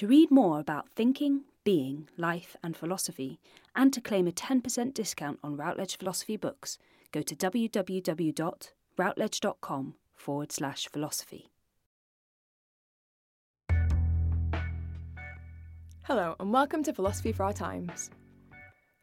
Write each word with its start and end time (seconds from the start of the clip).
To 0.00 0.06
read 0.06 0.30
more 0.30 0.58
about 0.58 0.88
thinking, 0.88 1.42
being, 1.62 2.08
life, 2.16 2.56
and 2.62 2.74
philosophy, 2.74 3.38
and 3.76 3.92
to 3.92 4.00
claim 4.00 4.26
a 4.26 4.32
10% 4.32 4.94
discount 4.94 5.38
on 5.44 5.58
Routledge 5.58 5.98
Philosophy 5.98 6.38
books, 6.38 6.78
go 7.12 7.20
to 7.20 7.36
www.routledge.com 7.36 9.94
forward 10.14 10.52
slash 10.52 10.88
philosophy. 10.88 11.50
Hello, 16.04 16.34
and 16.40 16.50
welcome 16.50 16.82
to 16.84 16.94
Philosophy 16.94 17.32
for 17.32 17.44
Our 17.44 17.52
Times. 17.52 18.08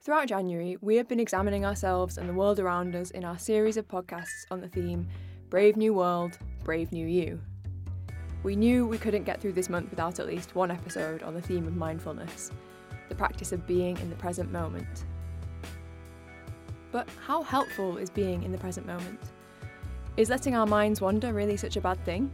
Throughout 0.01 0.29
January, 0.29 0.77
we 0.81 0.95
have 0.95 1.07
been 1.07 1.19
examining 1.19 1.63
ourselves 1.63 2.17
and 2.17 2.27
the 2.27 2.33
world 2.33 2.59
around 2.59 2.95
us 2.95 3.11
in 3.11 3.23
our 3.23 3.37
series 3.37 3.77
of 3.77 3.87
podcasts 3.87 4.47
on 4.49 4.61
the 4.61 4.67
theme 4.67 5.07
Brave 5.51 5.77
New 5.77 5.93
World, 5.93 6.39
Brave 6.63 6.91
New 6.91 7.05
You. 7.05 7.39
We 8.47 8.55
knew 8.55 8.87
we 8.87 8.97
couldn't 8.97 9.25
get 9.25 9.41
through 9.41 9.51
this 9.51 9.67
month 9.67 9.89
without 9.89 10.19
at 10.19 10.25
least 10.25 10.55
one 10.55 10.71
episode 10.71 11.21
on 11.21 11.33
the 11.33 11.41
theme 11.41 11.67
of 11.67 11.75
mindfulness, 11.75 12.53
the 13.09 13.13
practice 13.13 13.51
of 13.51 13.67
being 13.67 13.97
in 13.97 14.09
the 14.09 14.15
present 14.15 14.53
moment. 14.53 15.03
But 16.93 17.09
how 17.25 17.43
helpful 17.43 17.97
is 17.97 18.09
being 18.09 18.43
in 18.43 18.53
the 18.53 18.57
present 18.57 18.87
moment? 18.87 19.19
Is 20.15 20.29
letting 20.29 20.55
our 20.55 20.65
minds 20.65 21.01
wander 21.01 21.33
really 21.33 21.57
such 21.57 21.75
a 21.75 21.81
bad 21.81 22.01
thing? 22.05 22.31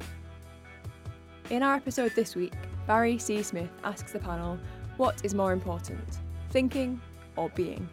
In 1.49 1.63
our 1.63 1.73
episode 1.73 2.11
this 2.15 2.35
week, 2.35 2.53
Barry 2.85 3.17
C. 3.17 3.41
Smith 3.41 3.71
asks 3.83 4.11
the 4.11 4.19
panel 4.19 4.59
what 4.97 5.25
is 5.25 5.33
more 5.33 5.51
important, 5.51 6.19
thinking 6.51 7.01
or 7.37 7.49
being? 7.55 7.89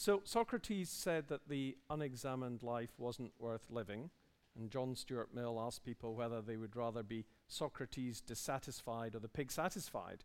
So 0.00 0.22
Socrates 0.24 0.88
said 0.88 1.28
that 1.28 1.46
the 1.46 1.76
unexamined 1.90 2.62
life 2.62 2.94
wasn't 2.96 3.32
worth 3.38 3.66
living, 3.68 4.08
and 4.56 4.70
John 4.70 4.94
Stuart 4.94 5.34
Mill 5.34 5.60
asked 5.60 5.84
people 5.84 6.14
whether 6.14 6.40
they 6.40 6.56
would 6.56 6.74
rather 6.74 7.02
be 7.02 7.26
Socrates 7.48 8.22
dissatisfied 8.22 9.14
or 9.14 9.18
the 9.18 9.28
pig 9.28 9.52
satisfied. 9.52 10.24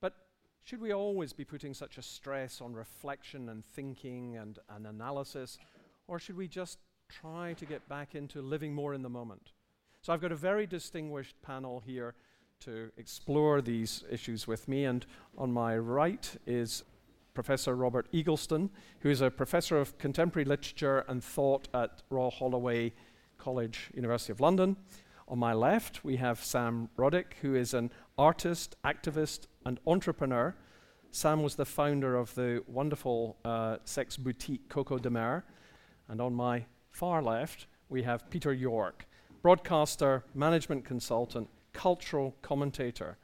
But 0.00 0.14
should 0.62 0.80
we 0.80 0.92
always 0.92 1.32
be 1.32 1.44
putting 1.44 1.74
such 1.74 1.98
a 1.98 2.02
stress 2.02 2.60
on 2.60 2.74
reflection 2.74 3.48
and 3.48 3.64
thinking 3.64 4.36
and, 4.36 4.60
and 4.68 4.86
analysis, 4.86 5.58
or 6.06 6.20
should 6.20 6.36
we 6.36 6.46
just 6.46 6.78
try 7.08 7.54
to 7.54 7.66
get 7.66 7.88
back 7.88 8.14
into 8.14 8.40
living 8.40 8.72
more 8.72 8.94
in 8.94 9.02
the 9.02 9.08
moment? 9.08 9.50
So 10.00 10.12
I've 10.12 10.20
got 10.20 10.30
a 10.30 10.36
very 10.36 10.64
distinguished 10.64 11.34
panel 11.42 11.82
here 11.84 12.14
to 12.60 12.92
explore 12.96 13.60
these 13.60 14.04
issues 14.08 14.46
with 14.46 14.68
me, 14.68 14.84
and 14.84 15.04
on 15.36 15.50
my 15.50 15.76
right 15.76 16.36
is 16.46 16.84
Professor 17.36 17.76
Robert 17.76 18.10
Eaglestone, 18.12 18.70
who 19.00 19.10
is 19.10 19.20
a 19.20 19.30
professor 19.30 19.78
of 19.78 19.98
contemporary 19.98 20.46
literature 20.46 21.04
and 21.06 21.22
thought 21.22 21.68
at 21.74 22.02
Royal 22.08 22.30
Holloway 22.30 22.94
College, 23.36 23.90
University 23.94 24.32
of 24.32 24.40
London. 24.40 24.74
On 25.28 25.38
my 25.38 25.52
left, 25.52 26.02
we 26.02 26.16
have 26.16 26.42
Sam 26.42 26.88
Roddick, 26.96 27.34
who 27.42 27.54
is 27.54 27.74
an 27.74 27.90
artist, 28.16 28.74
activist, 28.86 29.48
and 29.66 29.78
entrepreneur. 29.86 30.56
Sam 31.10 31.42
was 31.42 31.56
the 31.56 31.66
founder 31.66 32.16
of 32.16 32.34
the 32.34 32.64
wonderful 32.66 33.36
uh, 33.44 33.76
sex 33.84 34.16
boutique 34.16 34.70
Coco 34.70 34.96
de 34.96 35.10
Mer. 35.10 35.44
And 36.08 36.22
on 36.22 36.32
my 36.32 36.64
far 36.90 37.22
left, 37.22 37.66
we 37.90 38.02
have 38.04 38.30
Peter 38.30 38.54
York, 38.54 39.06
broadcaster, 39.42 40.24
management 40.34 40.86
consultant, 40.86 41.50
cultural 41.74 42.34
commentator. 42.40 43.18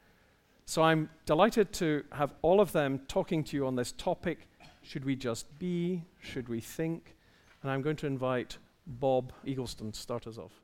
So 0.73 0.81
I'm 0.81 1.11
delighted 1.27 1.71
to 1.75 2.03
have 2.13 2.33
all 2.41 2.59
of 2.59 2.73
them 2.73 3.01
talking 3.07 3.45
to 3.45 3.57
you 3.59 3.67
on 3.67 3.77
this 3.77 3.93
topic. 3.93 4.49
Should 4.81 5.05
we 5.05 5.15
just 5.15 5.59
be? 5.59 6.03
Should 6.19 6.49
we 6.49 6.61
think? 6.61 7.15
And 7.61 7.71
I'm 7.71 7.83
going 7.83 7.97
to 7.97 8.07
invite 8.07 8.57
Bob 8.87 9.35
Eaglestone 9.47 9.93
to 9.93 10.01
start 10.01 10.27
us 10.27 10.39
off. 10.39 10.63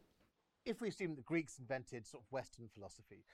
If 0.65 0.81
we 0.81 0.89
assume 0.89 1.11
that 1.11 1.17
the 1.17 1.23
Greeks 1.25 1.59
invented 1.59 2.07
sort 2.07 2.23
of 2.23 2.33
Western 2.33 2.69
philosophy, 2.73 3.27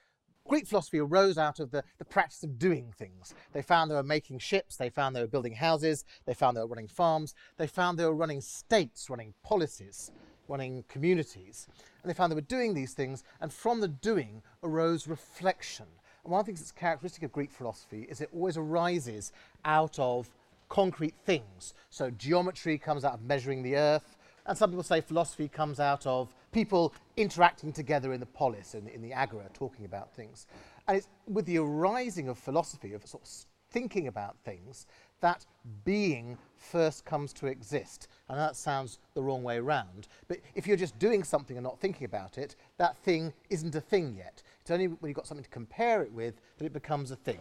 Greek 0.49 0.67
philosophy 0.67 0.99
arose 0.99 1.37
out 1.37 1.61
of 1.61 1.71
the, 1.71 1.81
the 1.97 2.03
practice 2.03 2.43
of 2.43 2.59
doing 2.59 2.91
things. 2.97 3.33
They 3.53 3.61
found 3.61 3.89
they 3.89 3.95
were 3.95 4.03
making 4.03 4.39
ships, 4.39 4.75
they 4.75 4.89
found 4.89 5.15
they 5.15 5.21
were 5.21 5.27
building 5.27 5.53
houses, 5.53 6.03
they 6.25 6.33
found 6.33 6.57
they 6.57 6.61
were 6.61 6.67
running 6.67 6.89
farms, 6.89 7.33
they 7.55 7.67
found 7.67 7.97
they 7.97 8.03
were 8.03 8.13
running 8.13 8.41
states, 8.41 9.09
running 9.09 9.33
policies, 9.43 10.11
running 10.49 10.83
communities. 10.89 11.69
And 12.03 12.09
they 12.09 12.13
found 12.13 12.33
they 12.33 12.35
were 12.35 12.41
doing 12.41 12.73
these 12.73 12.93
things, 12.93 13.23
and 13.39 13.53
from 13.53 13.79
the 13.79 13.87
doing 13.87 14.43
arose 14.61 15.07
reflection 15.07 15.85
one 16.25 16.39
of 16.39 16.45
the 16.45 16.49
things 16.49 16.59
that's 16.59 16.71
characteristic 16.71 17.23
of 17.23 17.31
Greek 17.31 17.51
philosophy 17.51 18.07
is 18.09 18.21
it 18.21 18.29
always 18.33 18.57
arises 18.57 19.31
out 19.63 19.97
of 19.99 20.29
concrete 20.69 21.13
things. 21.25 21.73
So 21.89 22.09
geometry 22.11 22.77
comes 22.77 23.05
out 23.05 23.13
of 23.13 23.23
measuring 23.23 23.63
the 23.63 23.75
earth, 23.75 24.17
and 24.45 24.57
some 24.57 24.69
people 24.69 24.83
say 24.83 25.01
philosophy 25.01 25.47
comes 25.47 25.79
out 25.79 26.05
of 26.05 26.33
people 26.51 26.93
interacting 27.17 27.71
together 27.71 28.13
in 28.13 28.19
the 28.19 28.25
polis, 28.25 28.75
in, 28.75 28.87
in 28.87 29.01
the 29.01 29.13
agora, 29.13 29.45
talking 29.53 29.85
about 29.85 30.13
things. 30.13 30.47
And 30.87 30.97
it's 30.97 31.07
with 31.27 31.45
the 31.45 31.57
arising 31.57 32.27
of 32.27 32.37
philosophy, 32.37 32.93
of 32.93 33.05
sort 33.05 33.23
of 33.23 33.29
thinking 33.71 34.07
about 34.07 34.37
things, 34.45 34.87
that 35.25 35.43
being 35.83 36.37
first 36.55 37.03
comes 37.03 37.33
to 37.33 37.47
exist. 37.47 38.07
And 38.29 38.37
that 38.37 38.55
sounds 38.55 38.99
the 39.15 39.23
wrong 39.23 39.41
way 39.41 39.57
around. 39.57 40.07
But 40.27 40.37
if 40.53 40.67
you're 40.67 40.77
just 40.77 40.99
doing 40.99 41.23
something 41.23 41.57
and 41.57 41.63
not 41.63 41.79
thinking 41.79 42.05
about 42.05 42.37
it, 42.37 42.55
that 42.77 42.95
thing 42.97 43.33
isn't 43.49 43.73
a 43.73 43.81
thing 43.81 44.13
yet. 44.15 44.43
It's 44.61 44.69
only 44.69 44.87
when 44.87 45.09
you've 45.09 45.15
got 45.15 45.25
something 45.25 45.43
to 45.43 45.49
compare 45.49 46.03
it 46.03 46.11
with 46.11 46.35
that 46.57 46.65
it 46.65 46.73
becomes 46.73 47.09
a 47.09 47.15
thing. 47.15 47.39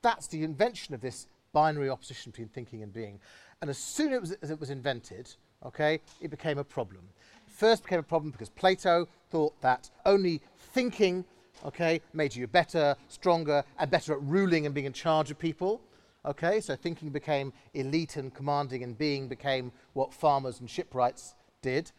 That's 0.00 0.26
the 0.28 0.44
invention 0.44 0.94
of 0.94 1.02
this 1.02 1.26
binary 1.52 1.90
opposition 1.90 2.32
between 2.32 2.48
thinking 2.48 2.82
and 2.82 2.90
being. 2.90 3.20
And 3.60 3.68
as 3.68 3.76
soon 3.76 4.12
as 4.12 4.16
it 4.16 4.20
was, 4.20 4.32
as 4.42 4.50
it 4.50 4.58
was 4.58 4.70
invented, 4.70 5.34
okay, 5.62 6.00
it 6.22 6.30
became 6.30 6.56
a 6.56 6.64
problem. 6.64 7.02
First 7.46 7.82
became 7.82 8.00
a 8.00 8.02
problem 8.14 8.30
because 8.30 8.48
Plato 8.48 9.08
thought 9.28 9.60
that 9.60 9.90
only 10.06 10.40
thinking, 10.72 11.22
okay, 11.66 12.00
made 12.14 12.34
you 12.34 12.46
better, 12.46 12.96
stronger, 13.08 13.62
and 13.78 13.90
better 13.90 14.14
at 14.14 14.22
ruling 14.22 14.64
and 14.64 14.74
being 14.74 14.86
in 14.86 14.94
charge 14.94 15.30
of 15.30 15.38
people. 15.38 15.82
Okay, 16.26 16.60
so 16.60 16.74
thinking 16.74 17.10
became 17.10 17.52
elite 17.72 18.16
and 18.16 18.34
commanding, 18.34 18.82
and 18.82 18.98
being 18.98 19.28
became 19.28 19.70
what 19.92 20.12
farmers 20.12 20.58
and 20.58 20.68
shipwrights 20.68 21.36
did. 21.62 21.92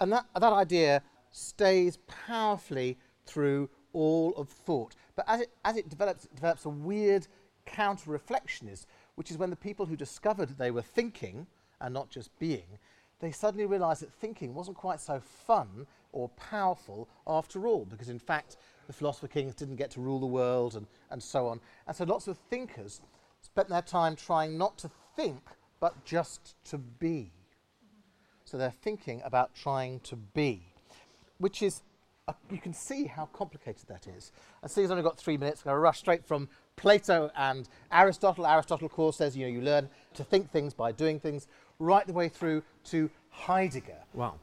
And 0.00 0.12
that, 0.12 0.26
that 0.34 0.52
idea 0.52 1.02
stays 1.30 1.98
powerfully 2.26 2.98
through 3.24 3.70
all 3.94 4.34
of 4.36 4.50
thought. 4.50 4.96
But 5.16 5.24
as 5.28 5.40
it, 5.40 5.50
as 5.64 5.76
it 5.78 5.88
develops, 5.88 6.26
it 6.26 6.34
develops 6.34 6.66
a 6.66 6.68
weird 6.68 7.26
counter 7.64 8.10
reflectionist, 8.10 8.84
which 9.14 9.30
is 9.30 9.38
when 9.38 9.50
the 9.50 9.56
people 9.56 9.86
who 9.86 9.96
discovered 9.96 10.58
they 10.58 10.70
were 10.70 10.82
thinking 10.82 11.46
and 11.80 11.94
not 11.94 12.10
just 12.10 12.38
being, 12.38 12.78
they 13.20 13.30
suddenly 13.30 13.66
realized 13.66 14.02
that 14.02 14.12
thinking 14.12 14.54
wasn't 14.54 14.76
quite 14.76 15.00
so 15.00 15.20
fun 15.20 15.86
or 16.12 16.28
powerful 16.30 17.08
after 17.26 17.66
all, 17.66 17.86
because 17.86 18.08
in 18.08 18.18
fact, 18.18 18.56
the 18.86 18.92
philosopher 18.92 19.28
kings 19.28 19.54
didn't 19.54 19.76
get 19.76 19.90
to 19.92 20.00
rule 20.00 20.18
the 20.18 20.26
world 20.26 20.74
and, 20.74 20.86
and 21.10 21.22
so 21.22 21.46
on. 21.46 21.60
And 21.86 21.96
so 21.96 22.04
lots 22.04 22.28
of 22.28 22.36
thinkers 22.36 23.00
spent 23.42 23.68
their 23.68 23.82
time 23.82 24.16
trying 24.16 24.56
not 24.56 24.78
to 24.78 24.90
think, 25.16 25.40
but 25.80 26.04
just 26.04 26.54
to 26.64 26.78
be. 26.78 27.32
So 28.44 28.58
they're 28.58 28.70
thinking 28.70 29.22
about 29.24 29.54
trying 29.54 30.00
to 30.00 30.16
be, 30.16 30.62
which 31.38 31.62
is 31.62 31.82
uh, 32.26 32.32
you 32.50 32.58
can 32.58 32.72
see 32.72 33.04
how 33.04 33.26
complicated 33.26 33.88
that 33.88 34.06
is. 34.06 34.32
And 34.62 34.70
seeing 34.70 34.84
as 34.84 34.90
I've 34.90 34.98
only 34.98 35.08
got 35.08 35.18
three 35.18 35.36
minutes, 35.36 35.62
I'm 35.62 35.70
going 35.70 35.76
to 35.76 35.80
rush 35.80 35.98
straight 35.98 36.24
from 36.24 36.48
Plato 36.76 37.30
and 37.36 37.68
Aristotle. 37.92 38.46
Aristotle, 38.46 38.86
of 38.86 38.92
course, 38.92 39.16
says 39.16 39.36
you 39.36 39.46
know 39.46 39.52
you 39.52 39.60
learn 39.60 39.88
to 40.14 40.24
think 40.24 40.50
things 40.50 40.74
by 40.74 40.92
doing 40.92 41.20
things, 41.20 41.46
right 41.78 42.06
the 42.06 42.12
way 42.12 42.28
through 42.28 42.62
to 42.84 43.10
Heidegger. 43.30 43.98
Wow. 44.14 44.34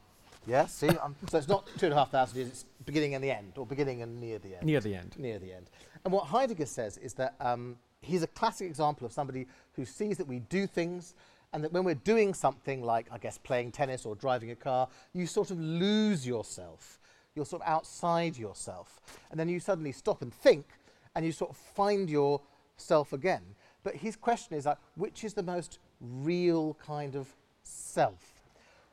Yeah, 0.46 0.66
see, 0.66 0.88
so 1.28 1.36
it's 1.36 1.48
not 1.48 1.68
two 1.78 1.86
and 1.86 1.92
a 1.92 1.96
half 1.96 2.10
thousand 2.10 2.38
years, 2.38 2.48
it's 2.48 2.64
beginning 2.86 3.14
and 3.14 3.22
the 3.22 3.30
end, 3.30 3.52
or 3.56 3.66
beginning 3.66 4.00
and 4.00 4.18
near 4.18 4.38
the 4.38 4.56
end. 4.56 4.64
Near 4.64 4.80
the 4.80 4.94
end. 4.94 5.14
Near 5.18 5.38
the 5.38 5.52
end. 5.52 5.68
And 6.04 6.12
what 6.12 6.24
Heidegger 6.24 6.64
says 6.64 6.96
is 6.96 7.12
that 7.14 7.34
um, 7.38 7.76
he's 8.00 8.22
a 8.22 8.26
classic 8.28 8.66
example 8.66 9.06
of 9.06 9.12
somebody 9.12 9.46
who 9.74 9.84
sees 9.84 10.16
that 10.18 10.26
we 10.26 10.40
do 10.40 10.66
things 10.66 11.14
and 11.52 11.64
that 11.64 11.72
when 11.72 11.84
we're 11.84 11.94
doing 11.94 12.34
something 12.34 12.82
like, 12.82 13.06
I 13.10 13.18
guess, 13.18 13.38
playing 13.38 13.72
tennis 13.72 14.04
or 14.04 14.14
driving 14.14 14.50
a 14.50 14.56
car, 14.56 14.88
you 15.14 15.26
sort 15.26 15.50
of 15.50 15.58
lose 15.58 16.26
yourself. 16.26 16.98
You're 17.34 17.46
sort 17.46 17.62
of 17.62 17.68
outside 17.68 18.36
yourself. 18.36 19.00
And 19.30 19.40
then 19.40 19.48
you 19.48 19.60
suddenly 19.60 19.92
stop 19.92 20.22
and 20.22 20.32
think 20.32 20.66
and 21.14 21.24
you 21.24 21.32
sort 21.32 21.50
of 21.50 21.56
find 21.56 22.10
yourself 22.10 23.12
again. 23.12 23.42
But 23.82 23.96
his 23.96 24.16
question 24.16 24.56
is 24.56 24.66
like, 24.66 24.78
which 24.96 25.24
is 25.24 25.34
the 25.34 25.42
most 25.42 25.78
real 26.00 26.76
kind 26.84 27.16
of 27.16 27.28
self? 27.62 28.34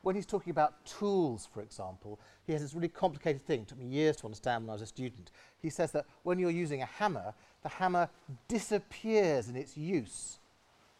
When 0.02 0.14
he's 0.14 0.26
talking 0.26 0.52
about 0.52 0.84
tools, 0.86 1.48
for 1.52 1.60
example, 1.60 2.20
he 2.46 2.52
has 2.52 2.62
this 2.62 2.74
really 2.74 2.88
complicated 2.88 3.44
thing. 3.44 3.62
It 3.62 3.68
took 3.68 3.78
me 3.78 3.86
years 3.86 4.16
to 4.18 4.26
understand 4.26 4.64
when 4.64 4.70
I 4.70 4.74
was 4.74 4.82
a 4.82 4.86
student. 4.86 5.32
He 5.60 5.68
says 5.68 5.90
that 5.92 6.06
when 6.22 6.38
you're 6.38 6.50
using 6.50 6.80
a 6.80 6.86
hammer, 6.86 7.34
the 7.66 7.70
hammer 7.70 8.08
disappears 8.46 9.48
in 9.48 9.56
its 9.56 9.76
use. 9.76 10.38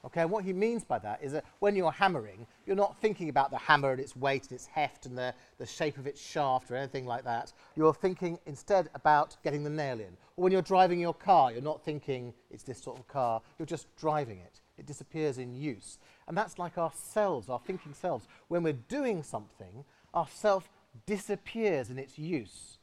Okay, 0.04 0.22
and 0.22 0.30
what 0.32 0.42
he 0.42 0.52
means 0.52 0.84
by 0.84 0.98
that 0.98 1.22
is 1.22 1.30
that 1.30 1.44
when 1.60 1.76
you're 1.76 1.92
hammering, 1.92 2.44
you're 2.66 2.74
not 2.74 3.00
thinking 3.00 3.28
about 3.28 3.52
the 3.52 3.56
hammer 3.56 3.92
and 3.92 4.00
its 4.00 4.16
weight 4.16 4.42
and 4.42 4.52
its 4.52 4.66
heft 4.66 5.06
and 5.06 5.16
the, 5.16 5.32
the 5.58 5.66
shape 5.66 5.96
of 5.96 6.08
its 6.08 6.20
shaft 6.20 6.68
or 6.68 6.74
anything 6.74 7.06
like 7.06 7.22
that. 7.22 7.52
You're 7.76 7.94
thinking 7.94 8.40
instead 8.46 8.90
about 8.96 9.36
getting 9.44 9.62
the 9.62 9.70
nail 9.70 10.00
in. 10.00 10.16
Or 10.36 10.42
when 10.42 10.52
you're 10.52 10.60
driving 10.60 10.98
your 10.98 11.14
car, 11.14 11.52
you're 11.52 11.62
not 11.62 11.84
thinking 11.84 12.34
it's 12.50 12.64
this 12.64 12.82
sort 12.82 12.98
of 12.98 13.06
car, 13.06 13.40
you're 13.60 13.66
just 13.66 13.86
driving 13.94 14.38
it. 14.40 14.60
It 14.76 14.86
disappears 14.86 15.38
in 15.38 15.54
use. 15.54 15.98
And 16.26 16.36
that's 16.36 16.58
like 16.58 16.78
ourselves, 16.78 17.48
our 17.48 17.60
thinking 17.60 17.94
selves. 17.94 18.26
When 18.48 18.64
we're 18.64 18.72
doing 18.72 19.22
something, 19.22 19.84
our 20.14 20.26
self 20.26 20.68
disappears 21.06 21.90
in 21.90 21.98
its 22.00 22.18
use. 22.18 22.78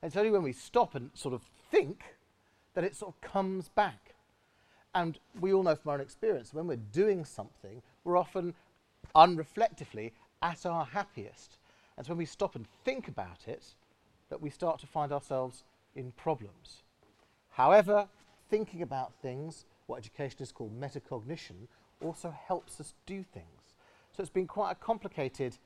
And 0.00 0.08
it's 0.08 0.16
only 0.16 0.30
when 0.30 0.42
we 0.42 0.54
stop 0.54 0.94
and 0.94 1.10
sort 1.12 1.34
of 1.34 1.42
think 1.70 2.02
that 2.78 2.84
it 2.84 2.94
sort 2.94 3.12
of 3.12 3.20
comes 3.20 3.68
back. 3.70 4.14
And 4.94 5.18
we 5.40 5.52
all 5.52 5.64
know 5.64 5.74
from 5.74 5.88
our 5.90 5.94
own 5.96 6.00
experience, 6.00 6.54
when 6.54 6.68
we're 6.68 6.76
doing 6.76 7.24
something, 7.24 7.82
we're 8.04 8.16
often 8.16 8.54
unreflectively 9.16 10.12
at 10.42 10.64
our 10.64 10.84
happiest. 10.84 11.56
And 11.96 12.06
so 12.06 12.12
when 12.12 12.18
we 12.18 12.24
stop 12.24 12.54
and 12.54 12.66
think 12.84 13.08
about 13.08 13.48
it, 13.48 13.74
that 14.30 14.40
we 14.40 14.48
start 14.48 14.78
to 14.78 14.86
find 14.86 15.10
ourselves 15.10 15.64
in 15.96 16.12
problems. 16.12 16.84
However, 17.50 18.06
thinking 18.48 18.82
about 18.82 19.12
things, 19.22 19.64
what 19.88 19.96
education 19.96 20.40
is 20.40 20.52
called 20.52 20.80
metacognition, 20.80 21.66
also 22.00 22.32
helps 22.46 22.80
us 22.80 22.94
do 23.06 23.24
things. 23.24 23.74
So 24.12 24.20
it's 24.20 24.30
been 24.30 24.46
quite 24.46 24.70
a 24.70 24.76
complicated 24.76 25.58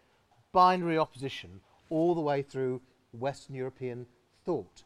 binary 0.53 0.97
opposition 0.97 1.61
all 1.91 2.15
the 2.15 2.23
way 2.23 2.41
through 2.41 2.81
Western 3.13 3.55
European 3.55 4.07
thought. 4.47 4.85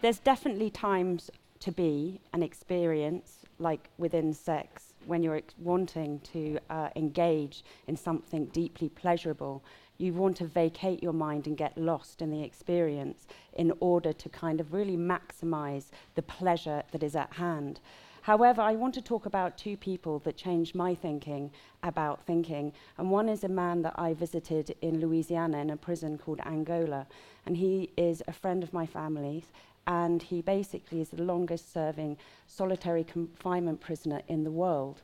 There's 0.00 0.18
definitely 0.18 0.70
times 0.70 1.30
to 1.60 1.72
be 1.72 2.20
an 2.32 2.42
experience, 2.42 3.38
like 3.58 3.88
within 3.98 4.32
sex, 4.34 4.94
when 5.06 5.22
you're 5.22 5.36
ex- 5.36 5.54
wanting 5.58 6.20
to 6.32 6.58
uh, 6.68 6.90
engage 6.96 7.64
in 7.86 7.96
something 7.96 8.46
deeply 8.46 8.88
pleasurable. 8.88 9.64
You 9.96 10.12
want 10.12 10.36
to 10.38 10.44
vacate 10.44 11.02
your 11.02 11.14
mind 11.14 11.46
and 11.46 11.56
get 11.56 11.78
lost 11.78 12.20
in 12.20 12.30
the 12.30 12.42
experience 12.42 13.26
in 13.54 13.72
order 13.80 14.12
to 14.12 14.28
kind 14.28 14.60
of 14.60 14.74
really 14.74 14.96
maximize 14.96 15.86
the 16.14 16.22
pleasure 16.22 16.82
that 16.90 17.02
is 17.02 17.16
at 17.16 17.32
hand. 17.34 17.80
However, 18.26 18.60
I 18.60 18.74
want 18.74 18.92
to 18.94 19.00
talk 19.00 19.24
about 19.24 19.56
two 19.56 19.76
people 19.76 20.18
that 20.24 20.36
changed 20.36 20.74
my 20.74 20.96
thinking 20.96 21.52
about 21.84 22.26
thinking. 22.26 22.72
And 22.98 23.08
one 23.08 23.28
is 23.28 23.44
a 23.44 23.48
man 23.48 23.82
that 23.82 23.94
I 23.96 24.14
visited 24.14 24.74
in 24.80 25.00
Louisiana 25.00 25.58
in 25.58 25.70
a 25.70 25.76
prison 25.76 26.18
called 26.18 26.40
Angola. 26.44 27.06
And 27.46 27.56
he 27.56 27.90
is 27.96 28.24
a 28.26 28.32
friend 28.32 28.64
of 28.64 28.72
my 28.72 28.84
family's. 28.84 29.52
And 29.86 30.24
he 30.24 30.42
basically 30.42 31.00
is 31.00 31.10
the 31.10 31.22
longest 31.22 31.72
serving 31.72 32.16
solitary 32.48 33.04
confinement 33.04 33.80
prisoner 33.80 34.22
in 34.26 34.42
the 34.42 34.50
world. 34.50 35.02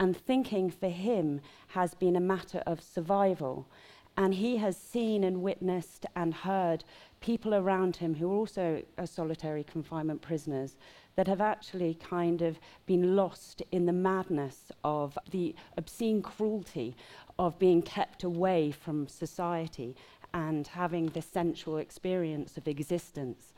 And 0.00 0.16
thinking 0.16 0.68
for 0.68 0.88
him 0.88 1.42
has 1.68 1.94
been 1.94 2.16
a 2.16 2.20
matter 2.34 2.64
of 2.66 2.82
survival. 2.82 3.68
And 4.16 4.34
he 4.34 4.56
has 4.56 4.76
seen 4.76 5.22
and 5.22 5.42
witnessed 5.42 6.06
and 6.16 6.34
heard 6.34 6.82
people 7.20 7.54
around 7.54 7.96
him 7.96 8.16
who 8.16 8.32
are 8.32 8.34
also 8.34 8.82
solitary 9.04 9.62
confinement 9.62 10.22
prisoners 10.22 10.74
that 11.16 11.28
have 11.28 11.40
actually 11.40 11.94
kind 11.94 12.42
of 12.42 12.58
been 12.86 13.16
lost 13.16 13.62
in 13.70 13.86
the 13.86 13.92
madness 13.92 14.72
of 14.82 15.18
the 15.30 15.54
obscene 15.76 16.22
cruelty 16.22 16.96
of 17.38 17.58
being 17.58 17.82
kept 17.82 18.24
away 18.24 18.70
from 18.70 19.06
society 19.08 19.96
and 20.32 20.66
having 20.66 21.06
the 21.06 21.22
sensual 21.22 21.78
experience 21.78 22.56
of 22.56 22.66
existence. 22.66 23.52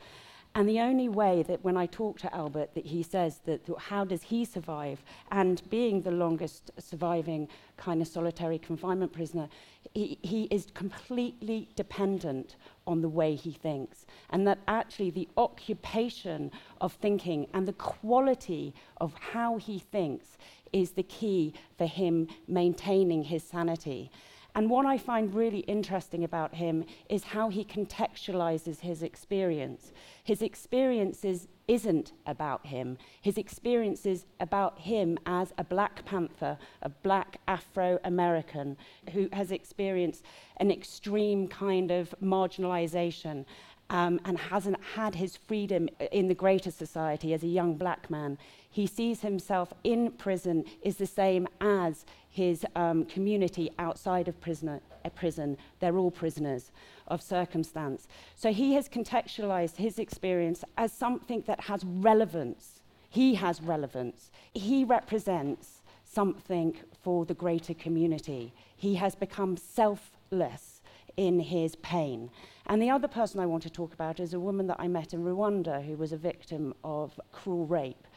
And 0.57 0.67
the 0.67 0.79
only 0.79 1.07
way 1.07 1.43
that 1.43 1.63
when 1.63 1.77
I 1.77 1.85
talk 1.85 2.17
to 2.21 2.33
Albert, 2.33 2.73
that 2.73 2.87
he 2.87 3.03
says 3.03 3.41
that 3.45 3.61
how 3.77 4.03
does 4.03 4.23
he 4.23 4.43
survive? 4.43 5.03
And 5.31 5.61
being 5.69 6.01
the 6.01 6.09
longest 6.09 6.71
surviving 6.79 7.47
kind 7.77 8.01
of 8.01 8.07
solitary 8.07 8.57
confinement 8.57 9.13
prisoner, 9.13 9.49
he, 9.93 10.17
he 10.23 10.45
is 10.45 10.65
completely 10.73 11.69
dependent 11.75 12.55
on 12.87 13.01
the 13.01 13.07
way 13.07 13.35
he 13.35 13.51
thinks. 13.51 14.07
And 14.31 14.47
that 14.47 14.57
actually 14.67 15.11
the 15.11 15.29
occupation 15.37 16.51
of 16.81 16.93
thinking 16.93 17.45
and 17.53 17.67
the 17.67 17.73
quality 17.73 18.73
of 18.99 19.13
how 19.13 19.57
he 19.57 19.77
thinks 19.77 20.39
is 20.73 20.89
the 20.93 21.03
key 21.03 21.53
for 21.77 21.85
him 21.85 22.29
maintaining 22.47 23.25
his 23.25 23.43
sanity. 23.43 24.09
And 24.57 24.71
what 24.71 24.87
I 24.87 24.97
find 24.97 25.35
really 25.35 25.59
interesting 25.59 26.23
about 26.23 26.55
him 26.55 26.83
is 27.09 27.23
how 27.23 27.49
he 27.49 27.63
contextualizes 27.63 28.79
his 28.79 29.03
experience. 29.03 29.93
His 30.23 30.41
experiences 30.41 31.47
isn't 31.67 32.13
about 32.25 32.65
him. 32.65 32.97
His 33.21 33.37
experience 33.37 34.07
is 34.07 34.25
about 34.39 34.79
him 34.79 35.19
as 35.27 35.53
a 35.59 35.63
Black 35.63 36.03
Panther, 36.05 36.57
a 36.81 36.89
black 36.89 37.39
Afro 37.47 37.99
American 38.03 38.77
who 39.13 39.29
has 39.31 39.51
experienced 39.51 40.23
an 40.59 40.71
extreme 40.71 41.47
kind 41.47 41.91
of 41.91 42.15
marginalization 42.19 43.45
um, 43.89 44.19
and 44.25 44.37
hasn't 44.37 44.77
had 44.95 45.15
his 45.15 45.37
freedom 45.37 45.89
in 46.11 46.27
the 46.27 46.35
greater 46.35 46.71
society 46.71 47.33
as 47.33 47.43
a 47.43 47.47
young 47.47 47.75
black 47.75 48.09
man. 48.09 48.37
He 48.69 48.85
sees 48.85 49.21
himself 49.21 49.73
in 49.83 50.11
prison 50.11 50.65
is 50.81 50.97
the 50.97 51.07
same 51.07 51.47
as 51.61 52.05
his 52.29 52.65
um, 52.75 53.05
community 53.05 53.71
outside 53.79 54.27
of 54.27 54.39
prisoner, 54.39 54.81
uh, 55.03 55.09
prison. 55.09 55.57
They're 55.79 55.97
all 55.97 56.11
prisoners 56.11 56.71
of 57.07 57.21
circumstance. 57.21 58.07
So 58.35 58.51
he 58.51 58.73
has 58.73 58.87
contextualized 58.89 59.77
his 59.77 59.97
experience 59.97 60.63
as 60.77 60.91
something 60.91 61.43
that 61.47 61.61
has 61.61 61.83
relevance. 61.83 62.81
He 63.09 63.35
has 63.35 63.61
relevance. 63.61 64.29
He 64.53 64.83
represents 64.83 65.81
something 66.03 66.75
for 67.01 67.25
the 67.25 67.33
greater 67.33 67.73
community. 67.73 68.53
He 68.75 68.95
has 68.95 69.15
become 69.15 69.57
selfless 69.57 70.76
in 71.17 71.39
his 71.39 71.75
pain. 71.77 72.29
And 72.67 72.81
the 72.81 72.89
other 72.89 73.07
person 73.07 73.39
I 73.39 73.45
want 73.45 73.63
to 73.63 73.69
talk 73.69 73.93
about 73.93 74.19
is 74.19 74.33
a 74.33 74.39
woman 74.39 74.67
that 74.67 74.77
I 74.79 74.87
met 74.87 75.13
in 75.13 75.23
Rwanda 75.23 75.85
who 75.85 75.97
was 75.97 76.11
a 76.11 76.17
victim 76.17 76.73
of 76.83 77.19
cruel 77.31 77.65
rape 77.65 78.07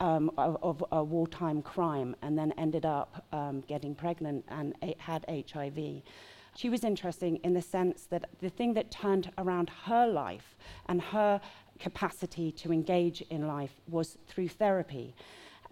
um, 0.00 0.30
of, 0.38 0.56
of 0.62 0.84
a 0.92 1.02
wartime 1.02 1.62
crime 1.62 2.16
and 2.22 2.38
then 2.38 2.52
ended 2.58 2.86
up 2.86 3.26
um, 3.32 3.62
getting 3.62 3.94
pregnant 3.94 4.44
and 4.48 4.74
had 4.98 5.24
HIV. 5.28 6.02
She 6.56 6.68
was 6.68 6.84
interesting 6.84 7.36
in 7.42 7.54
the 7.54 7.62
sense 7.62 8.06
that 8.10 8.28
the 8.40 8.48
thing 8.48 8.74
that 8.74 8.90
turned 8.90 9.32
around 9.38 9.70
her 9.84 10.06
life 10.06 10.56
and 10.86 11.00
her 11.00 11.40
capacity 11.80 12.52
to 12.52 12.72
engage 12.72 13.22
in 13.22 13.48
life 13.48 13.80
was 13.88 14.16
through 14.28 14.48
therapy. 14.48 15.14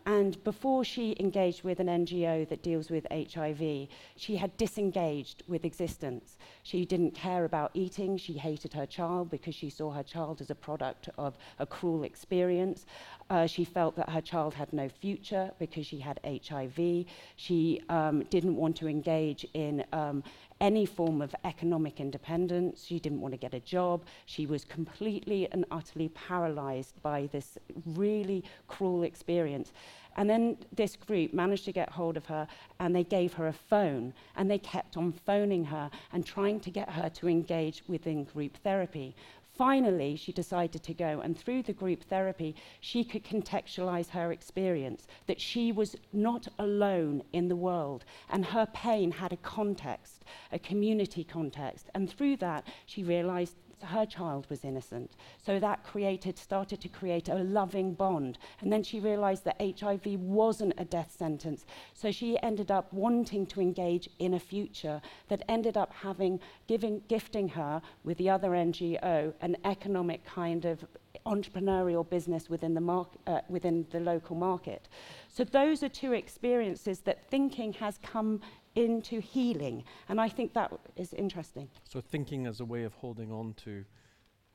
And 0.04 0.42
before 0.42 0.84
she 0.84 1.16
engaged 1.20 1.62
with 1.62 1.78
an 1.78 1.86
NGO 1.86 2.48
that 2.48 2.62
deals 2.62 2.90
with 2.90 3.06
HIV, 3.10 3.88
she 4.16 4.36
had 4.36 4.56
disengaged 4.56 5.44
with 5.46 5.64
existence. 5.64 6.38
She 6.64 6.84
didn't 6.84 7.12
care 7.12 7.44
about 7.44 7.70
eating. 7.74 8.16
She 8.16 8.32
hated 8.32 8.72
her 8.72 8.86
child 8.86 9.30
because 9.30 9.54
she 9.54 9.70
saw 9.70 9.92
her 9.92 10.02
child 10.02 10.40
as 10.40 10.50
a 10.50 10.54
product 10.54 11.08
of 11.18 11.36
a 11.60 11.66
cruel 11.66 12.02
experience. 12.02 12.84
Uh, 13.30 13.46
she 13.46 13.64
felt 13.64 13.94
that 13.96 14.10
her 14.10 14.20
child 14.20 14.54
had 14.54 14.72
no 14.72 14.88
future 14.88 15.52
because 15.58 15.86
she 15.86 15.98
had 15.98 16.18
HIV. 16.24 17.06
She 17.36 17.80
um, 17.88 18.24
didn't 18.24 18.56
want 18.56 18.76
to 18.76 18.88
engage 18.88 19.46
in 19.54 19.84
um, 19.92 20.24
any 20.62 20.86
form 20.86 21.20
of 21.20 21.34
economic 21.44 21.98
independence. 21.98 22.84
She 22.86 23.00
didn't 23.00 23.20
want 23.20 23.34
to 23.34 23.38
get 23.38 23.52
a 23.52 23.60
job. 23.60 24.04
She 24.26 24.46
was 24.46 24.64
completely 24.64 25.50
and 25.50 25.66
utterly 25.72 26.08
paralyzed 26.10 27.02
by 27.02 27.28
this 27.32 27.58
really 27.84 28.44
cruel 28.68 29.02
experience. 29.02 29.72
And 30.16 30.30
then 30.30 30.58
this 30.72 30.94
group 30.94 31.34
managed 31.34 31.64
to 31.64 31.72
get 31.72 31.90
hold 31.90 32.16
of 32.16 32.26
her 32.26 32.46
and 32.78 32.94
they 32.94 33.02
gave 33.02 33.32
her 33.34 33.48
a 33.48 33.52
phone 33.52 34.14
and 34.36 34.48
they 34.48 34.58
kept 34.58 34.96
on 34.96 35.12
phoning 35.12 35.64
her 35.64 35.90
and 36.12 36.24
trying 36.24 36.60
to 36.60 36.70
get 36.70 36.88
her 36.90 37.08
to 37.08 37.28
engage 37.28 37.82
within 37.88 38.24
group 38.24 38.56
therapy. 38.62 39.16
Finally, 39.54 40.16
she 40.16 40.32
decided 40.32 40.82
to 40.82 40.94
go, 40.94 41.20
and 41.20 41.36
through 41.36 41.62
the 41.62 41.74
group 41.74 42.02
therapy, 42.04 42.56
she 42.80 43.04
could 43.04 43.22
contextualize 43.22 44.08
her 44.08 44.32
experience 44.32 45.06
that 45.26 45.40
she 45.40 45.70
was 45.70 45.94
not 46.12 46.48
alone 46.58 47.22
in 47.34 47.48
the 47.48 47.56
world, 47.56 48.04
and 48.30 48.46
her 48.46 48.66
pain 48.72 49.10
had 49.10 49.32
a 49.32 49.36
context, 49.36 50.24
a 50.52 50.58
community 50.58 51.22
context. 51.22 51.90
And 51.94 52.10
through 52.10 52.36
that, 52.36 52.66
she 52.86 53.04
realized 53.04 53.56
her 53.84 54.06
child 54.06 54.46
was 54.48 54.64
innocent. 54.64 55.12
So 55.44 55.58
that 55.58 55.84
created, 55.84 56.38
started 56.38 56.80
to 56.80 56.88
create 56.88 57.28
a 57.28 57.34
loving 57.34 57.94
bond. 57.94 58.38
And 58.60 58.72
then 58.72 58.82
she 58.82 59.00
realized 59.00 59.44
that 59.44 59.60
HIV 59.60 60.06
wasn't 60.20 60.74
a 60.78 60.84
death 60.84 61.14
sentence. 61.16 61.66
So 61.94 62.10
she 62.10 62.40
ended 62.42 62.70
up 62.70 62.92
wanting 62.92 63.46
to 63.46 63.60
engage 63.60 64.08
in 64.18 64.34
a 64.34 64.40
future 64.40 65.00
that 65.28 65.42
ended 65.48 65.76
up 65.76 65.92
having, 65.92 66.40
giving, 66.66 67.02
gifting 67.08 67.48
her 67.48 67.82
with 68.04 68.18
the 68.18 68.30
other 68.30 68.50
NGO 68.50 69.32
an 69.40 69.56
economic 69.64 70.24
kind 70.24 70.64
of 70.64 70.84
entrepreneurial 71.26 72.08
business 72.08 72.48
within 72.48 72.74
the, 72.74 72.80
mar- 72.80 73.06
uh, 73.26 73.40
within 73.48 73.86
the 73.90 74.00
local 74.00 74.36
market. 74.36 74.88
So 75.28 75.44
those 75.44 75.82
are 75.82 75.88
two 75.88 76.12
experiences 76.12 77.00
that 77.00 77.28
thinking 77.30 77.72
has 77.74 77.98
come 78.02 78.40
into 78.74 79.20
healing. 79.20 79.84
And 80.08 80.20
I 80.20 80.28
think 80.28 80.54
that 80.54 80.72
is 80.96 81.12
interesting. 81.12 81.68
So 81.84 82.00
thinking 82.00 82.46
as 82.46 82.60
a 82.60 82.64
way 82.64 82.84
of 82.84 82.94
holding 82.94 83.32
on 83.32 83.54
to 83.64 83.84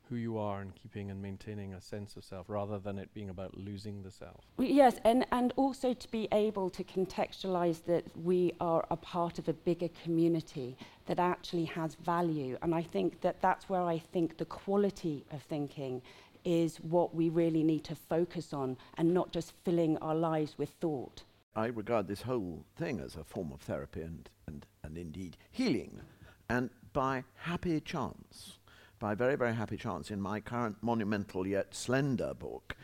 who 0.09 0.15
you 0.15 0.37
are 0.37 0.61
and 0.61 0.73
keeping 0.73 1.11
and 1.11 1.21
maintaining 1.21 1.73
a 1.73 1.81
sense 1.81 2.15
of 2.15 2.23
self 2.23 2.47
rather 2.47 2.79
than 2.79 2.97
it 2.97 3.13
being 3.13 3.29
about 3.29 3.57
losing 3.57 4.03
the 4.03 4.11
self. 4.11 4.45
Yes, 4.57 4.99
and, 5.03 5.25
and 5.31 5.53
also 5.55 5.93
to 5.93 6.11
be 6.11 6.27
able 6.31 6.69
to 6.69 6.83
contextualize 6.83 7.83
that 7.85 8.05
we 8.17 8.53
are 8.61 8.85
a 8.89 8.95
part 8.95 9.37
of 9.37 9.49
a 9.49 9.53
bigger 9.53 9.89
community 10.03 10.77
that 11.07 11.19
actually 11.19 11.65
has 11.65 11.95
value. 11.95 12.57
And 12.61 12.73
I 12.73 12.83
think 12.83 13.21
that 13.21 13.41
that's 13.41 13.69
where 13.69 13.81
I 13.81 13.99
think 13.99 14.37
the 14.37 14.45
quality 14.45 15.25
of 15.31 15.41
thinking 15.43 16.01
is 16.45 16.77
what 16.77 17.13
we 17.13 17.27
really 17.29 17.63
need 17.63 17.83
to 17.83 17.95
focus 17.95 18.53
on 18.53 18.77
and 18.97 19.13
not 19.13 19.31
just 19.33 19.51
filling 19.65 19.97
our 19.97 20.15
lives 20.15 20.57
with 20.57 20.69
thought. 20.79 21.23
I 21.57 21.65
regard 21.65 22.07
this 22.07 22.21
whole 22.21 22.65
thing 22.75 22.99
as 22.99 23.15
a 23.15 23.23
form 23.23 23.51
of 23.51 23.61
therapy 23.61 24.01
and, 24.01 24.29
and, 24.45 24.67
and 24.83 24.95
indeed 24.95 25.37
healing. 25.49 26.01
And 26.47 26.69
by 26.93 27.23
happy 27.33 27.81
chance, 27.81 28.59
by 28.99 29.15
very, 29.15 29.35
very 29.35 29.55
happy 29.55 29.75
chance, 29.75 30.11
in 30.11 30.21
my 30.21 30.39
current 30.39 30.77
monumental 30.81 31.47
yet 31.47 31.73
slender 31.73 32.35
book, 32.35 32.75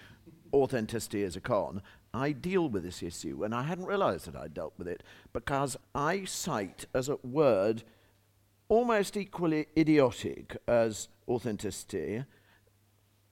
Authenticity 0.51 1.21
is 1.21 1.35
a 1.35 1.39
Con, 1.39 1.83
I 2.15 2.31
deal 2.31 2.67
with 2.67 2.81
this 2.81 3.03
issue, 3.03 3.43
and 3.43 3.53
I 3.53 3.61
hadn't 3.61 3.85
realized 3.85 4.25
that 4.25 4.35
I'd 4.35 4.55
dealt 4.55 4.73
with 4.79 4.87
it 4.87 5.03
because 5.33 5.77
I 5.93 6.25
cite 6.25 6.87
as 6.95 7.09
a 7.09 7.17
word 7.23 7.83
almost 8.69 9.15
equally 9.15 9.67
idiotic 9.77 10.57
as 10.67 11.09
authenticity 11.27 12.23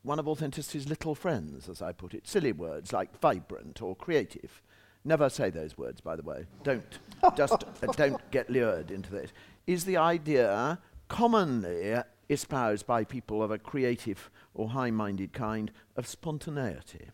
one 0.04 0.20
of 0.20 0.28
authenticity's 0.28 0.90
little 0.90 1.14
friends, 1.14 1.70
as 1.70 1.82
I 1.82 1.92
put 1.92 2.14
it, 2.14 2.28
silly 2.28 2.52
words 2.52 2.92
like 2.92 3.20
vibrant 3.20 3.82
or 3.82 3.96
creative. 3.96 4.62
Never 5.04 5.30
say 5.30 5.50
those 5.50 5.78
words, 5.78 6.02
by 6.02 6.16
the 6.16 6.24
way. 6.24 6.46
Don't. 6.64 7.00
Just 7.36 7.64
uh, 7.84 7.92
don't 7.94 8.32
get 8.32 8.50
lured 8.50 8.92
into 8.92 9.12
this. 9.12 9.32
Is 9.68 9.86
the 9.86 9.98
idea 9.98 10.80
commonly 11.08 12.02
espoused 12.32 12.88
by 12.88 13.04
people 13.04 13.44
of 13.44 13.52
a 13.52 13.58
creative 13.58 14.32
or 14.54 14.70
high 14.70 14.92
minded 14.92 15.34
kind 15.34 15.72
of 15.98 16.08
spontaneity. 16.08 17.10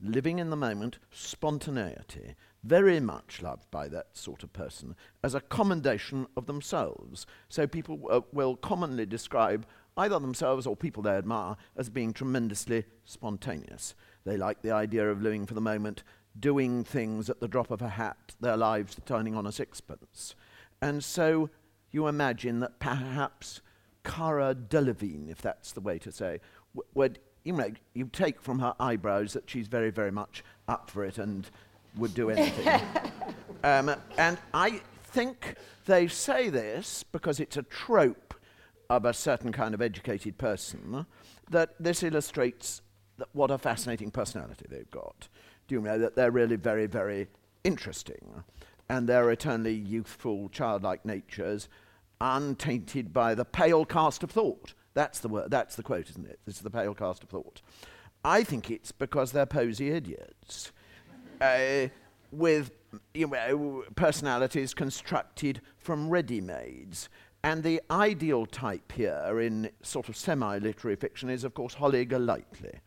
Living 0.00 0.38
in 0.38 0.50
the 0.50 0.56
moment, 0.56 1.00
spontaneity, 1.10 2.36
very 2.62 3.00
much 3.00 3.42
loved 3.42 3.68
by 3.72 3.88
that 3.88 4.06
sort 4.12 4.44
of 4.44 4.52
person 4.52 4.94
as 5.24 5.34
a 5.34 5.40
commendation 5.40 6.26
of 6.36 6.46
themselves. 6.46 7.26
So 7.48 7.66
people 7.66 8.00
uh, 8.08 8.20
will 8.32 8.54
commonly 8.54 9.06
describe 9.06 9.66
either 9.96 10.20
themselves 10.20 10.66
or 10.66 10.76
people 10.76 11.02
they 11.02 11.16
admire 11.16 11.56
as 11.76 11.90
being 11.90 12.12
tremendously 12.12 12.84
spontaneous. 13.04 13.96
They 14.24 14.36
like 14.36 14.62
the 14.62 14.70
idea 14.70 15.10
of 15.10 15.22
living 15.22 15.46
for 15.46 15.54
the 15.54 15.60
moment, 15.60 16.04
doing 16.38 16.84
things 16.84 17.28
at 17.28 17.40
the 17.40 17.48
drop 17.48 17.70
of 17.70 17.82
a 17.82 17.88
hat, 17.88 18.34
their 18.40 18.56
lives 18.56 18.96
turning 19.06 19.34
on 19.34 19.46
a 19.46 19.52
sixpence. 19.52 20.34
And 20.80 21.02
so 21.02 21.50
you 21.90 22.06
imagine 22.06 22.60
that 22.60 22.78
perhaps 22.78 23.60
Cara 24.04 24.54
Delevingne, 24.54 25.30
if 25.30 25.42
that's 25.42 25.72
the 25.72 25.80
way 25.80 25.98
to 25.98 26.12
say, 26.12 26.40
w- 26.74 26.88
would 26.94 27.18
you 27.44 27.52
know 27.52 27.70
you 27.94 28.08
take 28.12 28.40
from 28.40 28.58
her 28.58 28.74
eyebrows 28.78 29.32
that 29.32 29.48
she's 29.48 29.68
very 29.68 29.90
very 29.90 30.10
much 30.10 30.44
up 30.66 30.90
for 30.90 31.04
it 31.04 31.18
and 31.18 31.50
would 31.96 32.14
do 32.14 32.30
anything. 32.30 32.68
um, 33.64 33.94
and 34.16 34.38
I 34.54 34.80
think 35.04 35.56
they 35.86 36.06
say 36.06 36.48
this 36.48 37.02
because 37.02 37.40
it's 37.40 37.56
a 37.56 37.62
trope 37.62 38.34
of 38.90 39.04
a 39.04 39.12
certain 39.12 39.52
kind 39.52 39.74
of 39.74 39.82
educated 39.82 40.38
person, 40.38 41.06
that 41.50 41.74
this 41.78 42.02
illustrates 42.02 42.82
that 43.18 43.28
what 43.32 43.50
a 43.50 43.58
fascinating 43.58 44.10
personality 44.10 44.66
they've 44.68 44.90
got. 44.90 45.28
Do 45.68 45.76
you 45.76 45.80
know 45.80 45.98
that 45.98 46.16
they're 46.16 46.30
really 46.30 46.56
very, 46.56 46.86
very 46.86 47.28
interesting? 47.62 48.42
And 48.88 49.08
their 49.08 49.30
eternally 49.30 49.74
youthful, 49.74 50.48
childlike 50.48 51.04
natures, 51.04 51.68
untainted 52.20 53.12
by 53.12 53.34
the 53.34 53.44
pale 53.44 53.84
cast 53.84 54.22
of 54.22 54.30
thought. 54.30 54.72
That's 54.94 55.20
the 55.20 55.28
word, 55.28 55.50
that's 55.50 55.76
the 55.76 55.82
quote, 55.82 56.10
isn't 56.10 56.26
it? 56.26 56.40
This 56.46 56.56
is 56.56 56.62
the 56.62 56.70
pale 56.70 56.94
cast 56.94 57.22
of 57.22 57.28
thought. 57.28 57.60
I 58.24 58.42
think 58.42 58.70
it's 58.70 58.90
because 58.90 59.32
they're 59.32 59.46
posy 59.46 59.90
idiots. 59.90 60.72
uh, 61.40 61.88
with 62.32 62.72
you 63.14 63.28
know, 63.28 63.84
personalities 63.94 64.74
constructed 64.74 65.60
from 65.78 66.08
ready-mades 66.08 67.08
and 67.42 67.62
the 67.62 67.80
ideal 67.90 68.46
type 68.46 68.92
here 68.92 69.40
in 69.40 69.70
sort 69.82 70.08
of 70.08 70.16
semi 70.16 70.58
literary 70.58 70.96
fiction 70.96 71.30
is, 71.30 71.44
of 71.44 71.54
course, 71.54 71.74
Holly 71.74 72.04
Golightly. 72.04 72.80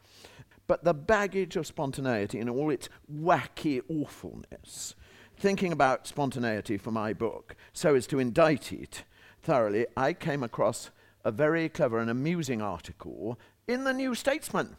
But 0.71 0.85
the 0.85 0.93
baggage 0.93 1.57
of 1.57 1.67
spontaneity 1.67 2.39
in 2.39 2.47
all 2.47 2.69
its 2.69 2.87
wacky 3.13 3.81
awfulness, 3.89 4.95
thinking 5.35 5.73
about 5.73 6.07
spontaneity 6.07 6.77
for 6.77 6.91
my 6.91 7.11
book 7.11 7.57
so 7.73 7.93
as 7.93 8.07
to 8.07 8.19
indict 8.19 8.71
it 8.71 9.03
thoroughly, 9.41 9.85
I 9.97 10.13
came 10.13 10.43
across 10.43 10.89
a 11.25 11.31
very 11.33 11.67
clever 11.67 11.99
and 11.99 12.09
amusing 12.09 12.61
article 12.61 13.37
in 13.67 13.83
the 13.83 13.91
New 13.91 14.15
Statesman. 14.15 14.77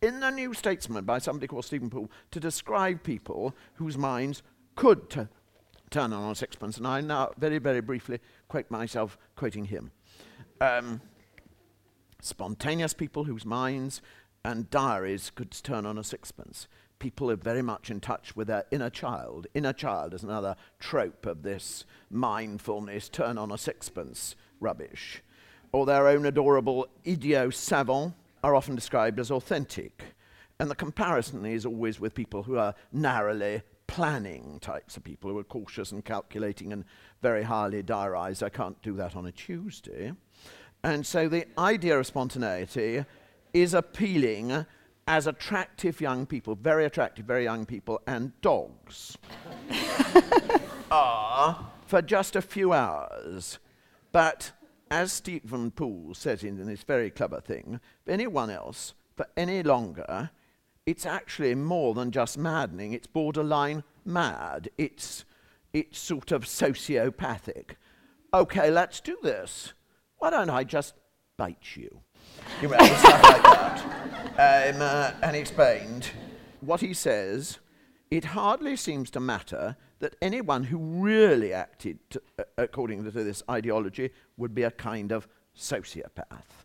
In 0.00 0.20
the 0.20 0.30
New 0.30 0.54
Statesman 0.54 1.04
by 1.04 1.18
somebody 1.18 1.48
called 1.48 1.64
Steven 1.64 1.90
Poole 1.90 2.08
to 2.30 2.38
describe 2.38 3.02
people 3.02 3.52
whose 3.74 3.98
minds 3.98 4.44
could 4.76 5.10
t- 5.10 5.26
turn 5.90 6.12
on 6.12 6.30
a 6.30 6.36
sixpence. 6.36 6.76
And 6.76 6.86
I 6.86 7.00
now, 7.00 7.32
very, 7.36 7.58
very 7.58 7.80
briefly, 7.80 8.20
quote 8.46 8.70
myself 8.70 9.18
quoting 9.34 9.64
him. 9.64 9.90
Um, 10.60 11.00
spontaneous 12.20 12.94
people 12.94 13.24
whose 13.24 13.44
minds 13.44 14.00
and 14.44 14.68
diaries 14.70 15.30
could 15.34 15.50
turn 15.50 15.86
on 15.86 15.98
a 15.98 16.04
sixpence. 16.04 16.68
People 16.98 17.30
are 17.30 17.36
very 17.36 17.62
much 17.62 17.90
in 17.90 18.00
touch 18.00 18.36
with 18.36 18.48
their 18.48 18.64
inner 18.70 18.90
child. 18.90 19.46
Inner 19.54 19.72
child 19.72 20.14
is 20.14 20.22
another 20.22 20.56
trope 20.78 21.26
of 21.26 21.42
this 21.42 21.84
mindfulness, 22.10 23.08
turn 23.08 23.38
on 23.38 23.50
a 23.50 23.58
sixpence 23.58 24.36
rubbish. 24.60 25.22
Or 25.72 25.86
their 25.86 26.06
own 26.06 26.26
adorable 26.26 26.86
idiot 27.04 27.54
savant 27.54 28.14
are 28.42 28.54
often 28.54 28.74
described 28.74 29.18
as 29.18 29.30
authentic. 29.30 30.04
And 30.60 30.70
the 30.70 30.74
comparison 30.76 31.44
is 31.44 31.66
always 31.66 31.98
with 31.98 32.14
people 32.14 32.44
who 32.44 32.58
are 32.58 32.74
narrowly 32.92 33.62
planning 33.86 34.58
types 34.60 34.96
of 34.96 35.04
people 35.04 35.30
who 35.30 35.38
are 35.38 35.44
cautious 35.44 35.92
and 35.92 36.04
calculating 36.04 36.72
and 36.72 36.84
very 37.22 37.42
highly 37.42 37.82
diarised. 37.82 38.42
I 38.42 38.48
can't 38.50 38.80
do 38.82 38.94
that 38.94 39.16
on 39.16 39.26
a 39.26 39.32
Tuesday. 39.32 40.12
And 40.82 41.04
so 41.04 41.28
the 41.28 41.46
idea 41.58 41.98
of 41.98 42.06
spontaneity 42.06 43.04
is 43.54 43.72
appealing 43.72 44.66
as 45.08 45.26
attractive 45.26 46.00
young 46.00 46.26
people, 46.26 46.54
very 46.54 46.84
attractive, 46.84 47.24
very 47.24 47.44
young 47.44 47.64
people, 47.64 48.02
and 48.06 48.38
dogs 48.42 49.16
are 50.90 51.70
for 51.86 52.02
just 52.02 52.36
a 52.36 52.42
few 52.42 52.74
hours. 52.74 53.58
But 54.12 54.52
as 54.90 55.12
Steven 55.12 55.70
Poole 55.70 56.14
says 56.14 56.44
in, 56.44 56.64
this 56.66 56.82
very 56.82 57.10
clever 57.10 57.40
thing, 57.40 57.80
anyone 58.06 58.50
else 58.50 58.92
for 59.16 59.26
any 59.36 59.62
longer 59.62 60.30
it's 60.86 61.06
actually 61.06 61.54
more 61.54 61.94
than 61.94 62.10
just 62.10 62.36
maddening, 62.36 62.92
it's 62.92 63.06
borderline 63.06 63.84
mad. 64.04 64.68
It's, 64.76 65.24
it's 65.72 65.98
sort 65.98 66.30
of 66.30 66.44
sociopathic. 66.44 67.76
Okay, 68.34 68.70
let's 68.70 69.00
do 69.00 69.16
this. 69.22 69.72
Why 70.18 70.30
don't 70.30 70.50
I 70.50 70.64
just 70.64 70.94
bite 71.36 71.76
you? 71.76 72.00
You 72.60 72.68
know, 72.68 72.76
stuff 72.78 73.22
like 73.22 73.42
that. 73.42 74.74
Um, 74.74 74.82
uh, 74.82 75.12
and 75.22 75.36
explained 75.36 76.08
what 76.60 76.80
he 76.80 76.94
says. 76.94 77.58
It 78.10 78.26
hardly 78.26 78.76
seems 78.76 79.10
to 79.10 79.20
matter 79.20 79.76
that 79.98 80.16
anyone 80.22 80.64
who 80.64 80.78
really 80.78 81.52
acted 81.52 81.98
to, 82.10 82.22
uh, 82.38 82.44
according 82.58 83.04
to 83.04 83.10
this 83.10 83.42
ideology 83.50 84.10
would 84.36 84.54
be 84.54 84.62
a 84.62 84.70
kind 84.70 85.10
of 85.12 85.26
sociopath. 85.56 86.64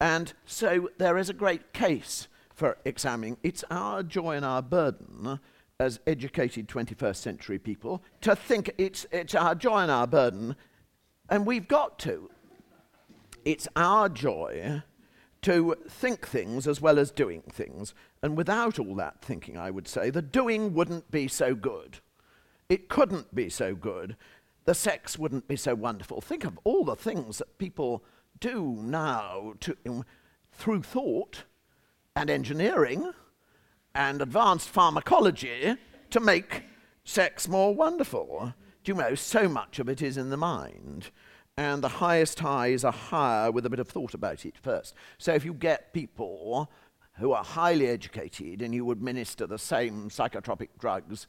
And 0.00 0.32
so 0.44 0.90
there 0.98 1.16
is 1.18 1.28
a 1.28 1.34
great 1.34 1.72
case 1.72 2.28
for 2.54 2.78
examining. 2.84 3.36
It's 3.42 3.64
our 3.70 4.02
joy 4.02 4.36
and 4.36 4.44
our 4.44 4.62
burden 4.62 5.40
as 5.78 6.00
educated 6.06 6.68
21st 6.68 7.16
century 7.16 7.58
people 7.58 8.02
to 8.20 8.36
think 8.36 8.70
it's, 8.76 9.06
it's 9.10 9.34
our 9.34 9.54
joy 9.54 9.78
and 9.78 9.90
our 9.90 10.06
burden, 10.06 10.56
and 11.30 11.46
we've 11.46 11.68
got 11.68 11.98
to. 12.00 12.30
It's 13.46 13.66
our 13.76 14.10
joy 14.10 14.82
to 15.42 15.74
think 15.88 16.26
things 16.26 16.66
as 16.66 16.80
well 16.80 16.98
as 16.98 17.10
doing 17.10 17.42
things. 17.42 17.94
And 18.22 18.36
without 18.36 18.78
all 18.78 18.94
that 18.96 19.22
thinking, 19.22 19.56
I 19.56 19.70
would 19.70 19.88
say, 19.88 20.10
the 20.10 20.22
doing 20.22 20.74
wouldn't 20.74 21.10
be 21.10 21.28
so 21.28 21.54
good. 21.54 22.00
It 22.68 22.88
couldn't 22.88 23.34
be 23.34 23.48
so 23.48 23.74
good. 23.74 24.16
The 24.64 24.74
sex 24.74 25.18
wouldn't 25.18 25.48
be 25.48 25.56
so 25.56 25.74
wonderful. 25.74 26.20
Think 26.20 26.44
of 26.44 26.58
all 26.64 26.84
the 26.84 26.94
things 26.94 27.38
that 27.38 27.58
people 27.58 28.04
do 28.38 28.76
now 28.80 29.54
to, 29.60 29.76
um, 29.86 30.04
through 30.52 30.82
thought 30.82 31.44
and 32.14 32.28
engineering 32.28 33.12
and 33.94 34.22
advanced 34.22 34.68
pharmacology 34.68 35.76
to 36.10 36.20
make 36.20 36.64
sex 37.04 37.48
more 37.48 37.74
wonderful. 37.74 38.54
Do 38.84 38.92
you 38.92 38.98
know, 38.98 39.14
so 39.14 39.48
much 39.48 39.78
of 39.78 39.88
it 39.88 40.02
is 40.02 40.16
in 40.16 40.30
the 40.30 40.36
mind. 40.36 41.10
And 41.60 41.84
the 41.84 41.88
highest 41.88 42.40
highs 42.40 42.84
are 42.84 42.92
higher 42.92 43.50
with 43.50 43.66
a 43.66 43.68
bit 43.68 43.80
of 43.80 43.86
thought 43.86 44.14
about 44.14 44.46
it 44.46 44.56
first. 44.56 44.94
So 45.18 45.34
if 45.34 45.44
you 45.44 45.52
get 45.52 45.92
people 45.92 46.70
who 47.18 47.32
are 47.32 47.44
highly 47.44 47.86
educated 47.86 48.62
and 48.62 48.74
you 48.74 48.90
administer 48.90 49.46
the 49.46 49.58
same 49.58 50.08
psychotropic 50.08 50.70
drugs 50.78 51.26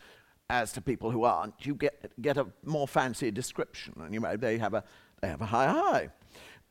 as 0.50 0.72
to 0.72 0.82
people 0.82 1.12
who 1.12 1.26
aren't, 1.26 1.66
you 1.66 1.76
get, 1.76 2.14
get 2.22 2.38
a 2.38 2.48
more 2.64 2.88
fancy 2.88 3.30
description. 3.30 3.94
And 4.00 4.14
you 4.14 4.22
know, 4.22 4.38
they 4.38 4.58
have 4.58 4.74
a, 4.74 4.86
they 5.22 5.28
have 5.28 5.42
a 5.42 5.48
high 5.48 5.68
high. 5.68 6.10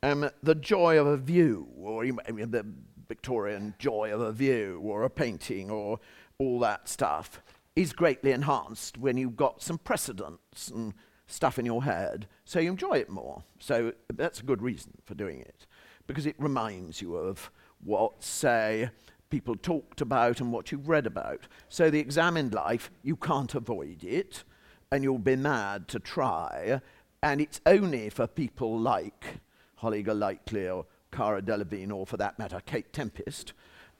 Um, 0.01 0.27
the 0.41 0.55
joy 0.55 0.97
of 0.97 1.05
a 1.05 1.17
view, 1.17 1.67
or 1.77 2.03
you 2.03 2.13
know, 2.13 2.45
the 2.47 2.65
Victorian 3.07 3.75
joy 3.77 4.11
of 4.11 4.21
a 4.21 4.31
view, 4.31 4.81
or 4.83 5.03
a 5.03 5.09
painting, 5.11 5.69
or 5.69 5.99
all 6.39 6.57
that 6.61 6.89
stuff, 6.89 7.43
is 7.75 7.93
greatly 7.93 8.31
enhanced 8.31 8.97
when 8.97 9.17
you've 9.17 9.35
got 9.37 9.61
some 9.61 9.77
precedents 9.77 10.69
and 10.69 10.95
stuff 11.31 11.57
in 11.57 11.65
your 11.65 11.83
head, 11.83 12.27
so 12.45 12.59
you 12.59 12.69
enjoy 12.71 12.93
it 12.93 13.09
more. 13.09 13.43
So 13.59 13.93
that's 14.13 14.39
a 14.39 14.43
good 14.43 14.61
reason 14.61 14.93
for 15.05 15.15
doing 15.15 15.39
it, 15.39 15.65
because 16.07 16.25
it 16.25 16.35
reminds 16.37 17.01
you 17.01 17.15
of 17.15 17.51
what, 17.83 18.23
say, 18.23 18.89
people 19.29 19.55
talked 19.55 20.01
about 20.01 20.41
and 20.41 20.51
what 20.51 20.71
you've 20.71 20.89
read 20.89 21.07
about. 21.07 21.47
So 21.69 21.89
the 21.89 21.99
examined 21.99 22.53
life, 22.53 22.91
you 23.01 23.15
can't 23.15 23.55
avoid 23.55 24.03
it, 24.03 24.43
and 24.91 25.03
you'll 25.03 25.19
be 25.19 25.35
mad 25.35 25.87
to 25.89 25.99
try, 25.99 26.81
and 27.23 27.39
it's 27.39 27.61
only 27.65 28.09
for 28.09 28.27
people 28.27 28.77
like 28.77 29.39
Holly 29.75 30.03
Golightly 30.03 30.67
or 30.67 30.85
Cara 31.11 31.41
Delevingne, 31.41 31.93
or 31.93 32.05
for 32.05 32.17
that 32.17 32.37
matter, 32.37 32.61
Kate 32.65 32.91
Tempest, 32.93 33.53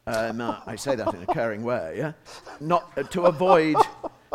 um, 0.08 0.42
I 0.66 0.76
say 0.76 0.96
that 0.96 1.14
in 1.14 1.24
a 1.24 1.28
caring 1.28 1.64
way, 1.64 1.96
yeah? 1.98 2.14
not 2.60 2.92
uh, 2.98 3.04
to 3.04 3.24
avoid 3.24 3.76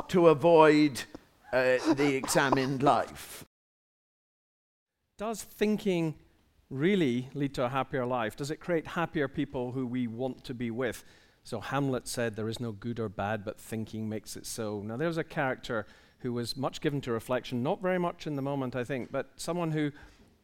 to 0.08 0.28
avoid 0.28 1.02
uh, 1.56 1.94
the 1.94 2.14
examined 2.14 2.82
life. 2.82 3.44
Does 5.16 5.42
thinking 5.42 6.14
really 6.68 7.30
lead 7.32 7.54
to 7.54 7.64
a 7.64 7.68
happier 7.70 8.04
life? 8.04 8.36
Does 8.36 8.50
it 8.50 8.60
create 8.60 8.88
happier 8.88 9.26
people 9.26 9.72
who 9.72 9.86
we 9.86 10.06
want 10.06 10.44
to 10.44 10.54
be 10.54 10.70
with? 10.70 11.02
So 11.44 11.60
Hamlet 11.60 12.06
said, 12.08 12.36
There 12.36 12.48
is 12.48 12.60
no 12.60 12.72
good 12.72 13.00
or 13.00 13.08
bad, 13.08 13.44
but 13.44 13.58
thinking 13.58 14.08
makes 14.08 14.36
it 14.36 14.44
so. 14.44 14.82
Now, 14.84 14.98
there's 14.98 15.16
a 15.16 15.24
character 15.24 15.86
who 16.18 16.32
was 16.34 16.56
much 16.56 16.80
given 16.80 17.00
to 17.02 17.12
reflection, 17.12 17.62
not 17.62 17.80
very 17.80 17.98
much 17.98 18.26
in 18.26 18.36
the 18.36 18.42
moment, 18.42 18.76
I 18.76 18.84
think, 18.84 19.10
but 19.10 19.30
someone 19.36 19.70
who 19.70 19.92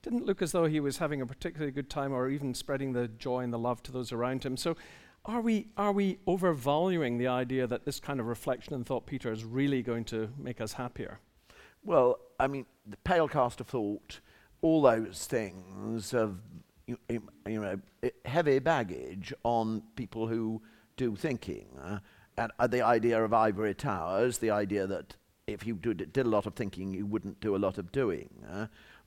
didn't 0.03 0.25
look 0.25 0.41
as 0.41 0.53
though 0.53 0.67
he 0.67 0.81
was 0.81 0.99
having 0.99 1.21
a 1.21 1.27
particularly 1.27 1.73
good 1.73 1.91
time 1.91 2.13
or 2.13 2.29
even 2.29 2.55
spreading 2.55 2.93
the 2.93 3.09
joy 3.09 3.41
and 3.41 3.53
the 3.53 3.59
love 3.59 3.83
to 3.85 3.93
those 3.93 4.13
around 4.13 4.45
him. 4.45 4.57
So 4.57 4.77
are 5.25 5.41
we, 5.41 5.69
are 5.77 5.93
we 5.93 6.19
overvaluing 6.27 7.19
the 7.19 7.29
idea 7.29 7.67
that 7.67 7.85
this 7.85 8.01
kind 8.01 8.21
of 8.21 8.27
reflection 8.27 8.75
and 8.75 8.85
thought, 8.85 9.07
Peter, 9.07 9.33
is 9.33 9.45
really 9.45 9.83
going 9.83 10.05
to 10.07 10.31
make 10.37 10.61
us 10.61 10.73
happier? 10.73 11.21
Well, 11.85 12.19
I 12.39 12.47
mean, 12.47 12.67
the 12.87 12.97
pale 12.99 13.29
cast 13.29 13.61
of 13.61 13.69
thought, 13.69 14.21
all 14.61 14.83
those 14.83 15.27
things 15.27 16.11
have 16.13 16.37
you, 16.87 16.99
you 17.09 17.61
know, 17.61 17.81
heavy 18.25 18.59
baggage 18.59 19.33
on 19.45 19.83
people 19.97 20.27
who 20.27 20.63
do 20.97 21.17
thinking. 21.17 21.67
Uh, 21.83 21.99
and 22.37 22.51
uh, 22.59 22.67
the 22.67 22.83
idea 22.83 23.23
of 23.23 23.33
ivory 23.33 23.75
towers, 23.75 24.39
the 24.39 24.51
idea 24.51 24.87
that 24.87 25.17
if 25.47 25.67
you 25.67 25.75
did, 25.75 26.13
did 26.13 26.27
a 26.27 26.29
lot 26.29 26.47
of 26.47 26.55
thinking, 26.55 26.95
you 26.95 27.07
wouldn't 27.07 27.41
do 27.41 27.55
a 27.55 27.59
lot 27.59 27.79
of 27.79 27.93
doing, 27.93 28.31
uh, 28.51 28.67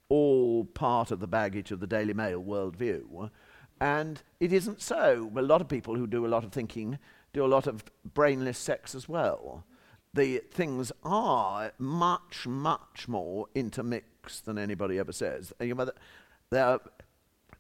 all 0.10 0.66
part 0.66 1.12
of 1.12 1.20
the 1.20 1.28
baggage 1.28 1.72
of 1.72 1.80
the 1.80 1.88
Daily 1.88 2.14
Mail 2.14 2.42
worldview. 2.42 3.30
And 3.80 4.22
it 4.40 4.54
isn't 4.54 4.82
so. 4.82 5.32
A 5.36 5.42
lot 5.42 5.62
of 5.62 5.68
people 5.68 5.96
who 5.96 6.08
do 6.08 6.26
a 6.26 6.28
lot 6.28 6.44
of 6.44 6.52
thinking 6.52 6.98
do 7.34 7.46
a 7.46 7.48
lot 7.48 7.68
of 7.68 7.84
brainless 8.14 8.58
sex 8.58 8.96
as 8.96 9.10
well. 9.10 9.66
The 10.14 10.38
things 10.52 10.94
are 11.04 11.74
much, 11.78 12.48
much 12.48 13.08
more 13.08 13.48
intermixed 13.54 14.46
than 14.46 14.58
anybody 14.58 14.98
ever 14.98 15.12
says. 15.12 15.52
There 15.60 16.64
are 16.64 16.80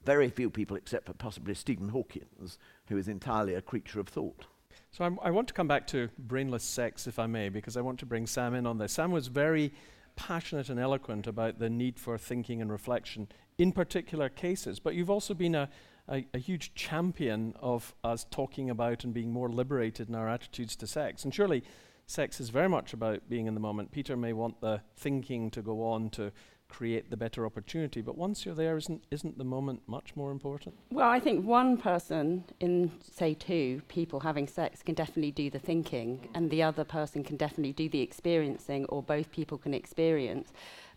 very 0.05 0.29
few 0.29 0.49
people, 0.49 0.77
except 0.77 1.07
for 1.07 1.13
possibly 1.13 1.53
Stephen 1.55 1.89
Hawkins, 1.89 2.57
who 2.87 2.97
is 2.97 3.07
entirely 3.07 3.55
a 3.55 3.61
creature 3.61 3.99
of 3.99 4.07
thought. 4.07 4.45
So 4.91 5.03
I'm, 5.03 5.19
i 5.21 5.31
want 5.31 5.49
to 5.49 5.53
come 5.53 5.67
back 5.67 5.87
to 5.87 6.09
brainless 6.17 6.63
sex, 6.63 7.07
if 7.07 7.19
I 7.19 7.27
may, 7.27 7.49
because 7.49 7.75
I 7.75 7.81
want 7.81 7.99
to 7.99 8.05
bring 8.05 8.27
Sam 8.27 8.53
in 8.53 8.65
on 8.65 8.77
this. 8.77 8.93
Sam 8.93 9.11
was 9.11 9.27
very 9.27 9.73
passionate 10.15 10.69
and 10.69 10.79
eloquent 10.79 11.27
about 11.27 11.59
the 11.59 11.69
need 11.69 11.99
for 11.99 12.17
thinking 12.17 12.61
and 12.61 12.71
reflection 12.71 13.27
in 13.57 13.71
particular 13.71 14.29
cases, 14.29 14.79
but 14.79 14.95
you've 14.95 15.09
also 15.09 15.33
been 15.33 15.55
a, 15.55 15.69
a, 16.09 16.25
a, 16.33 16.37
huge 16.37 16.73
champion 16.73 17.53
of 17.59 17.95
us 18.03 18.25
talking 18.29 18.69
about 18.69 19.03
and 19.03 19.13
being 19.13 19.31
more 19.31 19.49
liberated 19.49 20.09
in 20.09 20.15
our 20.15 20.29
attitudes 20.29 20.75
to 20.77 20.87
sex. 20.87 21.23
And 21.23 21.33
surely 21.33 21.63
sex 22.05 22.39
is 22.39 22.49
very 22.49 22.69
much 22.69 22.93
about 22.93 23.29
being 23.29 23.47
in 23.47 23.53
the 23.53 23.59
moment. 23.59 23.91
Peter 23.91 24.15
may 24.15 24.33
want 24.33 24.61
the 24.61 24.81
thinking 24.95 25.49
to 25.51 25.61
go 25.61 25.85
on 25.85 26.09
to 26.11 26.31
create 26.67 27.09
the 27.09 27.17
better 27.17 27.45
opportunity, 27.45 28.01
but 28.01 28.17
once 28.17 28.45
you're 28.45 28.55
there, 28.55 28.75
isn't, 28.75 29.03
isn't 29.11 29.37
the 29.37 29.43
moment 29.43 29.81
much 29.87 30.15
more 30.15 30.31
important? 30.31 30.75
Well, 30.91 31.09
I 31.09 31.19
think 31.19 31.45
one 31.45 31.77
person 31.77 32.43
in, 32.59 32.91
say, 33.01 33.33
two 33.33 33.81
people 33.87 34.19
having 34.19 34.47
sex 34.47 34.81
can 34.81 34.95
definitely 34.95 35.31
do 35.31 35.49
the 35.49 35.59
thinking, 35.59 36.27
and 36.33 36.49
the 36.49 36.63
other 36.63 36.83
person 36.83 37.23
can 37.23 37.37
definitely 37.37 37.73
do 37.73 37.87
the 37.87 38.01
experiencing, 38.01 38.85
or 38.85 39.03
both 39.03 39.31
people 39.31 39.57
can 39.57 39.73
experience. 39.73 40.51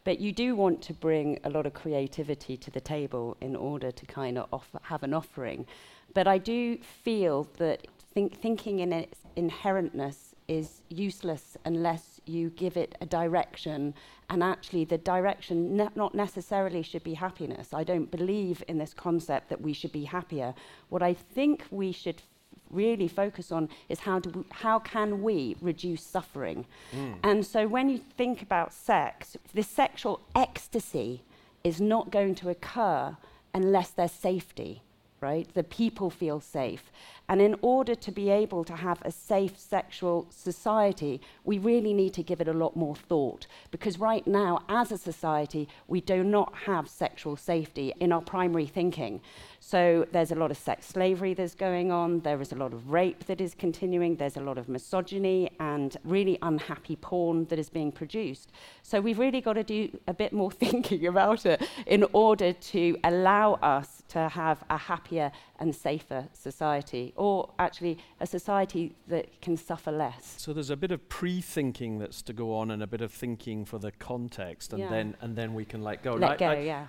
But 0.08 0.20
you 0.20 0.32
do 0.32 0.56
want 0.56 0.80
to 0.84 0.94
bring 0.94 1.38
a 1.44 1.50
lot 1.50 1.66
of 1.66 1.74
creativity 1.74 2.56
to 2.56 2.70
the 2.70 2.80
table 2.80 3.36
in 3.42 3.54
order 3.54 3.90
to 3.90 4.06
kind 4.06 4.38
of 4.38 4.64
have 4.84 5.02
an 5.02 5.12
offering. 5.12 5.66
But 6.14 6.26
I 6.26 6.38
do 6.38 6.78
feel 6.78 7.46
that 7.58 7.86
think, 8.14 8.34
thinking 8.40 8.78
in 8.78 8.90
its 8.90 9.18
inherentness 9.36 10.32
is 10.48 10.80
useless 10.88 11.58
unless 11.66 12.22
you 12.24 12.48
give 12.48 12.78
it 12.78 12.96
a 13.02 13.04
direction. 13.04 13.92
And 14.30 14.42
actually 14.42 14.86
the 14.86 14.96
direction 14.96 15.76
ne- 15.76 15.90
not 15.94 16.14
necessarily 16.14 16.80
should 16.80 17.04
be 17.04 17.12
happiness. 17.12 17.74
I 17.74 17.84
don't 17.84 18.10
believe 18.10 18.64
in 18.66 18.78
this 18.78 18.94
concept 18.94 19.50
that 19.50 19.60
we 19.60 19.74
should 19.74 19.92
be 19.92 20.04
happier. 20.04 20.54
What 20.88 21.02
i 21.02 21.12
think 21.12 21.66
we 21.70 21.92
should 21.92 22.22
really 22.70 23.08
focus 23.08 23.52
on 23.52 23.68
is 23.88 24.00
how, 24.00 24.18
do 24.18 24.30
we, 24.30 24.44
how 24.50 24.78
can 24.78 25.22
we 25.22 25.56
reduce 25.60 26.02
suffering? 26.02 26.66
Mm. 26.94 27.16
And 27.22 27.46
so 27.46 27.66
when 27.66 27.88
you 27.88 27.98
think 28.16 28.42
about 28.42 28.72
sex, 28.72 29.36
this 29.54 29.68
sexual 29.68 30.20
ecstasy 30.34 31.22
is 31.64 31.80
not 31.80 32.10
going 32.10 32.34
to 32.36 32.48
occur 32.48 33.16
unless 33.54 33.90
there's 33.90 34.12
safety, 34.12 34.82
right? 35.20 35.46
The 35.54 35.64
people 35.64 36.10
feel 36.10 36.40
safe. 36.40 36.90
And 37.30 37.42
in 37.42 37.56
order 37.60 37.94
to 37.94 38.10
be 38.10 38.30
able 38.30 38.64
to 38.64 38.74
have 38.74 39.02
a 39.02 39.12
safe 39.12 39.58
sexual 39.58 40.26
society, 40.30 41.20
we 41.44 41.58
really 41.58 41.92
need 41.92 42.14
to 42.14 42.22
give 42.22 42.40
it 42.40 42.48
a 42.48 42.54
lot 42.54 42.74
more 42.74 42.96
thought. 42.96 43.46
Because 43.70 43.98
right 43.98 44.26
now, 44.26 44.62
as 44.68 44.92
a 44.92 44.98
society, 44.98 45.68
we 45.88 46.00
do 46.00 46.24
not 46.24 46.54
have 46.66 46.88
sexual 46.88 47.36
safety 47.36 47.92
in 48.00 48.12
our 48.12 48.22
primary 48.22 48.66
thinking. 48.66 49.20
So 49.60 50.06
there's 50.12 50.32
a 50.32 50.36
lot 50.36 50.50
of 50.50 50.56
sex 50.56 50.86
slavery 50.86 51.34
that's 51.34 51.54
going 51.54 51.92
on, 51.92 52.20
there 52.20 52.40
is 52.40 52.52
a 52.52 52.54
lot 52.54 52.72
of 52.72 52.88
rape 52.90 53.24
that 53.26 53.40
is 53.40 53.54
continuing, 53.54 54.16
there's 54.16 54.38
a 54.38 54.40
lot 54.40 54.56
of 54.56 54.68
misogyny 54.68 55.50
and 55.60 55.96
really 56.04 56.38
unhappy 56.40 56.96
porn 56.96 57.44
that 57.46 57.58
is 57.58 57.68
being 57.68 57.92
produced. 57.92 58.52
So 58.82 59.00
we've 59.00 59.18
really 59.18 59.42
got 59.42 59.54
to 59.54 59.64
do 59.64 59.98
a 60.06 60.14
bit 60.14 60.32
more 60.32 60.50
thinking 60.64 61.06
about 61.06 61.44
it 61.44 61.62
in 61.86 62.06
order 62.12 62.52
to 62.52 62.96
allow 63.04 63.54
us 63.54 63.97
to 64.08 64.28
have 64.28 64.64
a 64.70 64.76
happier 64.76 65.30
and 65.58 65.74
safer 65.74 66.28
society, 66.32 67.12
or 67.16 67.50
actually 67.58 67.98
a 68.20 68.26
society 68.26 68.94
that 69.08 69.40
can 69.40 69.56
suffer 69.56 69.92
less. 69.92 70.34
So 70.38 70.52
there's 70.52 70.70
a 70.70 70.76
bit 70.76 70.90
of 70.90 71.08
pre-thinking 71.08 71.98
that's 71.98 72.22
to 72.22 72.32
go 72.32 72.54
on, 72.54 72.70
and 72.70 72.82
a 72.82 72.86
bit 72.86 73.00
of 73.00 73.12
thinking 73.12 73.64
for 73.64 73.78
the 73.78 73.92
context, 73.92 74.72
and 74.72 74.80
yeah. 74.80 74.90
then 74.90 75.16
and 75.20 75.36
then 75.36 75.54
we 75.54 75.64
can 75.64 75.82
let 75.82 76.02
go. 76.02 76.14
Let 76.14 76.38
go, 76.38 76.48
I, 76.48 76.58
yeah. 76.60 76.86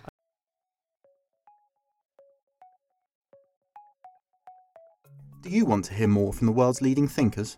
Do 5.42 5.50
you 5.50 5.66
want 5.66 5.86
to 5.86 5.94
hear 5.94 6.08
more 6.08 6.34
from 6.34 6.48
the 6.48 6.54
world's 6.54 6.82
leading 6.82 7.08
thinkers? 7.08 7.58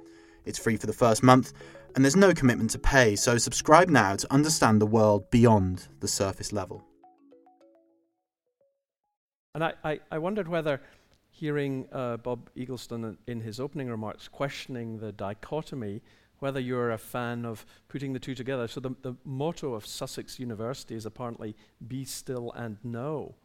It's 0.45 0.59
free 0.59 0.77
for 0.77 0.87
the 0.87 0.93
first 0.93 1.23
month, 1.23 1.53
and 1.95 2.03
there's 2.03 2.15
no 2.15 2.33
commitment 2.33 2.71
to 2.71 2.79
pay, 2.79 3.15
so 3.15 3.37
subscribe 3.37 3.89
now 3.89 4.15
to 4.15 4.33
understand 4.33 4.81
the 4.81 4.85
world 4.85 5.29
beyond 5.29 5.87
the 5.99 6.07
surface 6.07 6.51
level. 6.51 6.83
And 9.53 9.63
I, 9.63 9.73
I, 9.83 9.99
I 10.11 10.17
wondered 10.17 10.47
whether 10.47 10.81
hearing 11.29 11.87
uh, 11.91 12.17
Bob 12.17 12.49
Eaglestone 12.55 13.17
in 13.27 13.41
his 13.41 13.59
opening 13.59 13.89
remarks 13.89 14.27
questioning 14.27 14.99
the 14.99 15.11
dichotomy, 15.11 16.01
whether 16.39 16.59
you're 16.59 16.91
a 16.91 16.97
fan 16.97 17.45
of 17.45 17.65
putting 17.87 18.13
the 18.13 18.19
two 18.19 18.35
together. 18.35 18.67
So 18.67 18.79
the, 18.79 18.95
the 19.01 19.15
motto 19.25 19.73
of 19.73 19.85
Sussex 19.85 20.39
University 20.39 20.95
is 20.95 21.05
apparently 21.05 21.55
be 21.87 22.05
still 22.05 22.51
and 22.53 22.77
know, 22.83 23.35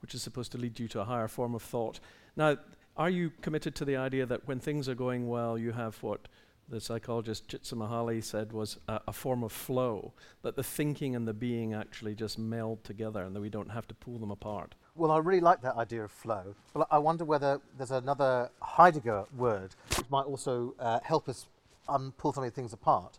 which 0.00 0.14
is 0.14 0.22
supposed 0.22 0.52
to 0.52 0.58
lead 0.58 0.78
you 0.78 0.88
to 0.88 1.00
a 1.00 1.04
higher 1.04 1.28
form 1.28 1.54
of 1.54 1.62
thought. 1.62 2.00
Now, 2.36 2.58
are 2.96 3.10
you 3.10 3.30
committed 3.42 3.74
to 3.76 3.84
the 3.84 3.96
idea 3.96 4.24
that 4.26 4.46
when 4.46 4.58
things 4.58 4.88
are 4.88 4.94
going 4.94 5.28
well, 5.28 5.58
you 5.58 5.72
have 5.72 6.02
what 6.02 6.28
the 6.68 6.80
psychologist 6.80 7.48
Csikszentmihalyi 7.48 8.22
said 8.22 8.52
was 8.52 8.78
a, 8.88 9.00
a, 9.08 9.12
form 9.12 9.44
of 9.44 9.52
flow, 9.52 10.12
that 10.42 10.56
the 10.56 10.62
thinking 10.62 11.14
and 11.14 11.26
the 11.26 11.32
being 11.32 11.74
actually 11.74 12.14
just 12.14 12.38
meld 12.38 12.82
together 12.84 13.22
and 13.22 13.36
that 13.36 13.40
we 13.40 13.48
don't 13.48 13.70
have 13.70 13.86
to 13.88 13.94
pull 13.94 14.18
them 14.18 14.30
apart. 14.30 14.74
Well, 14.94 15.10
I 15.10 15.18
really 15.18 15.40
like 15.40 15.62
that 15.62 15.76
idea 15.76 16.02
of 16.04 16.10
flow. 16.10 16.54
But 16.74 16.88
I 16.90 16.98
wonder 16.98 17.24
whether 17.24 17.60
there's 17.76 17.90
another 17.90 18.50
Heidegger 18.60 19.26
word 19.36 19.74
which 19.96 20.10
might 20.10 20.24
also 20.24 20.74
uh, 20.80 21.00
help 21.02 21.28
us 21.28 21.46
um, 21.88 22.12
pull 22.16 22.32
some 22.32 22.44
of 22.44 22.50
the 22.50 22.54
things 22.54 22.72
apart, 22.72 23.18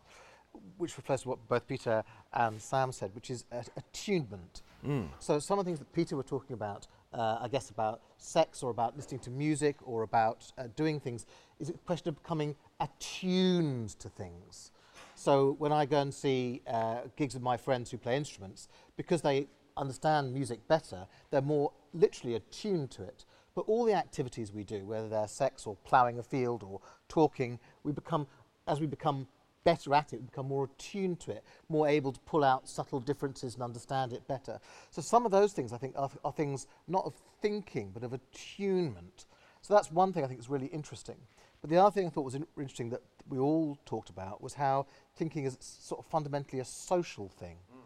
which 0.78 0.98
reflects 0.98 1.26
what 1.26 1.48
both 1.48 1.68
Peter 1.68 2.04
and 2.34 2.62
Sam 2.62 2.92
said, 2.92 3.14
which 3.16 3.30
is 3.30 3.46
attunement. 3.78 4.62
Mm. 4.86 5.08
So 5.20 5.40
some 5.40 5.60
of 5.60 5.66
the 5.66 5.70
things 5.70 5.80
that 5.80 5.92
Peter 5.94 6.16
were 6.16 6.24
talking 6.24 6.54
about, 6.54 6.88
uh, 7.14 7.40
I 7.42 7.48
guess 7.48 7.70
about 7.70 8.02
sex 8.18 8.62
or 8.64 8.72
about 8.72 8.96
listening 8.96 9.20
to 9.22 9.30
music 9.30 9.76
or 9.84 10.04
about 10.04 10.52
uh, 10.58 10.64
doing 10.76 11.00
things, 11.00 11.26
is 11.60 11.70
a 11.70 11.74
question 11.74 12.10
of 12.10 12.22
becoming 12.22 12.56
attuned 12.80 13.90
to 14.00 14.10
things. 14.10 14.72
So 15.16 15.56
when 15.58 15.72
I 15.72 15.86
go 15.86 16.00
and 16.00 16.14
see 16.14 16.62
uh, 16.68 17.02
gigs 17.16 17.36
of 17.36 17.42
my 17.42 17.58
friends 17.58 17.90
who 17.92 17.98
play 17.98 18.16
instruments, 18.16 18.68
because 18.96 19.22
they 19.22 19.48
understand 19.76 20.34
music 20.34 20.68
better, 20.68 21.08
they're 21.32 21.42
more 21.42 21.72
literally 21.94 22.36
attuned 22.36 22.92
to 22.92 23.04
it. 23.04 23.26
But 23.56 23.62
all 23.62 23.86
the 23.86 23.94
activities 23.94 24.54
we 24.54 24.64
do, 24.64 24.86
whether 24.86 25.10
they're 25.10 25.28
sex 25.28 25.66
or 25.66 25.76
ploughing 25.84 26.20
a 26.20 26.24
field 26.24 26.62
or 26.62 26.80
talking, 27.10 27.60
we 27.84 27.92
become, 27.92 28.28
as 28.68 28.80
we 28.80 28.86
become 28.86 29.28
better 29.64 29.96
at 29.96 30.14
it, 30.14 30.22
we 30.22 30.26
become 30.28 30.48
more 30.48 30.66
attuned 30.66 31.20
to 31.22 31.32
it, 31.32 31.44
more 31.68 31.88
able 31.88 32.12
to 32.12 32.20
pull 32.22 32.44
out 32.44 32.70
subtle 32.70 33.00
differences 33.00 33.56
and 33.56 33.64
understand 33.64 34.14
it 34.14 34.28
better. 34.28 34.60
So 34.92 35.02
some 35.02 35.26
of 35.26 35.32
those 35.32 35.54
things, 35.54 35.74
I 35.74 35.78
think, 35.78 35.96
are, 35.98 36.10
are 36.24 36.32
things 36.32 36.68
not 36.88 37.06
of 37.06 37.16
thinking, 37.42 37.90
but 37.94 38.04
of 38.04 38.14
attunement. 38.14 39.26
So 39.62 39.74
that's 39.74 39.92
one 39.92 40.14
thing 40.14 40.24
I 40.24 40.28
think 40.28 40.40
is 40.40 40.50
really 40.50 40.68
interesting. 40.68 41.18
But 41.68 41.76
the 41.76 41.82
other 41.82 41.92
thing 41.92 42.08
I 42.08 42.10
thought 42.10 42.24
was 42.24 42.38
interesting 42.58 42.90
that 42.92 43.02
we 43.28 43.38
all 43.38 43.78
talked 43.86 44.10
about 44.10 44.42
was 44.42 44.54
how 44.54 44.86
thinking 45.18 45.44
is 45.44 45.58
sort 45.60 46.00
of 46.00 46.06
fundamentally 46.06 46.62
a 46.62 46.66
social 46.66 47.28
thing, 47.28 47.58
mm. 47.70 47.80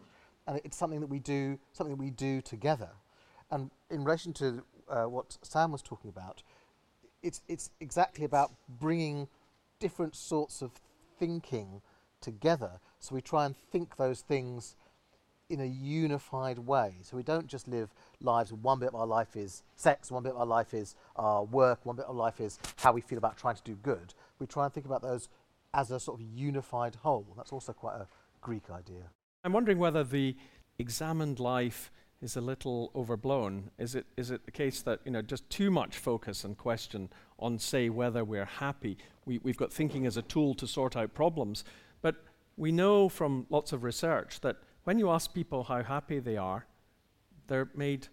and 0.46 0.60
it's 0.64 0.76
something 0.76 1.00
that 1.00 1.08
we 1.08 1.18
do, 1.18 1.58
something 1.72 1.96
that 1.96 2.00
we 2.00 2.10
do 2.10 2.40
together. 2.40 2.90
And 3.50 3.70
in 3.90 4.04
relation 4.04 4.32
to 4.34 4.62
uh, 4.88 5.04
what 5.04 5.36
Sam 5.42 5.72
was 5.72 5.82
talking 5.82 6.10
about, 6.10 6.44
it's 7.24 7.42
it's 7.48 7.70
exactly 7.80 8.24
about 8.24 8.52
bringing 8.68 9.26
different 9.80 10.14
sorts 10.14 10.62
of 10.62 10.70
thinking 11.18 11.82
together. 12.20 12.78
So 13.00 13.16
we 13.16 13.20
try 13.20 13.46
and 13.46 13.56
think 13.56 13.96
those 13.96 14.20
things 14.20 14.76
in 15.50 15.60
a 15.60 15.66
unified 15.66 16.60
way. 16.60 16.98
So 17.02 17.16
we 17.16 17.24
don't 17.24 17.48
just 17.48 17.66
live 17.66 17.92
lives, 18.24 18.52
one 18.52 18.78
bit 18.78 18.88
of 18.88 18.94
our 18.94 19.06
life 19.06 19.36
is 19.36 19.62
sex, 19.76 20.10
one 20.10 20.22
bit 20.22 20.32
of 20.32 20.38
our 20.38 20.46
life 20.46 20.74
is 20.74 20.94
our 21.16 21.44
work, 21.44 21.84
one 21.84 21.96
bit 21.96 22.06
of 22.06 22.16
life 22.16 22.40
is 22.40 22.58
how 22.76 22.92
we 22.92 23.00
feel 23.00 23.18
about 23.18 23.36
trying 23.36 23.56
to 23.56 23.62
do 23.62 23.74
good. 23.76 24.14
We 24.38 24.46
try 24.46 24.64
and 24.64 24.72
think 24.72 24.86
about 24.86 25.02
those 25.02 25.28
as 25.74 25.90
a 25.90 26.00
sort 26.00 26.20
of 26.20 26.26
unified 26.26 26.96
whole. 26.96 27.26
That's 27.36 27.52
also 27.52 27.72
quite 27.72 27.96
a 27.96 28.06
Greek 28.40 28.70
idea. 28.70 29.10
I'm 29.44 29.52
wondering 29.52 29.78
whether 29.78 30.04
the 30.04 30.36
examined 30.78 31.40
life 31.40 31.90
is 32.20 32.36
a 32.36 32.40
little 32.40 32.90
overblown. 32.94 33.70
Is 33.78 33.94
it, 33.94 34.06
is 34.16 34.30
it 34.30 34.44
the 34.44 34.52
case 34.52 34.82
that 34.82 35.00
you 35.04 35.10
know, 35.10 35.22
just 35.22 35.48
too 35.50 35.70
much 35.70 35.96
focus 35.96 36.44
and 36.44 36.56
question 36.56 37.08
on, 37.38 37.58
say, 37.58 37.88
whether 37.88 38.24
we're 38.24 38.44
happy? 38.44 38.96
We, 39.24 39.38
we've 39.42 39.56
got 39.56 39.72
thinking 39.72 40.06
as 40.06 40.16
a 40.16 40.22
tool 40.22 40.54
to 40.54 40.66
sort 40.66 40.96
out 40.96 41.14
problems, 41.14 41.64
but 42.00 42.16
we 42.56 42.70
know 42.70 43.08
from 43.08 43.46
lots 43.50 43.72
of 43.72 43.82
research 43.82 44.40
that 44.40 44.56
when 44.84 44.98
you 44.98 45.10
ask 45.10 45.32
people 45.32 45.64
how 45.64 45.82
happy 45.82 46.18
they 46.20 46.36
are, 46.36 46.66
they're 47.52 47.68
made 47.74 48.08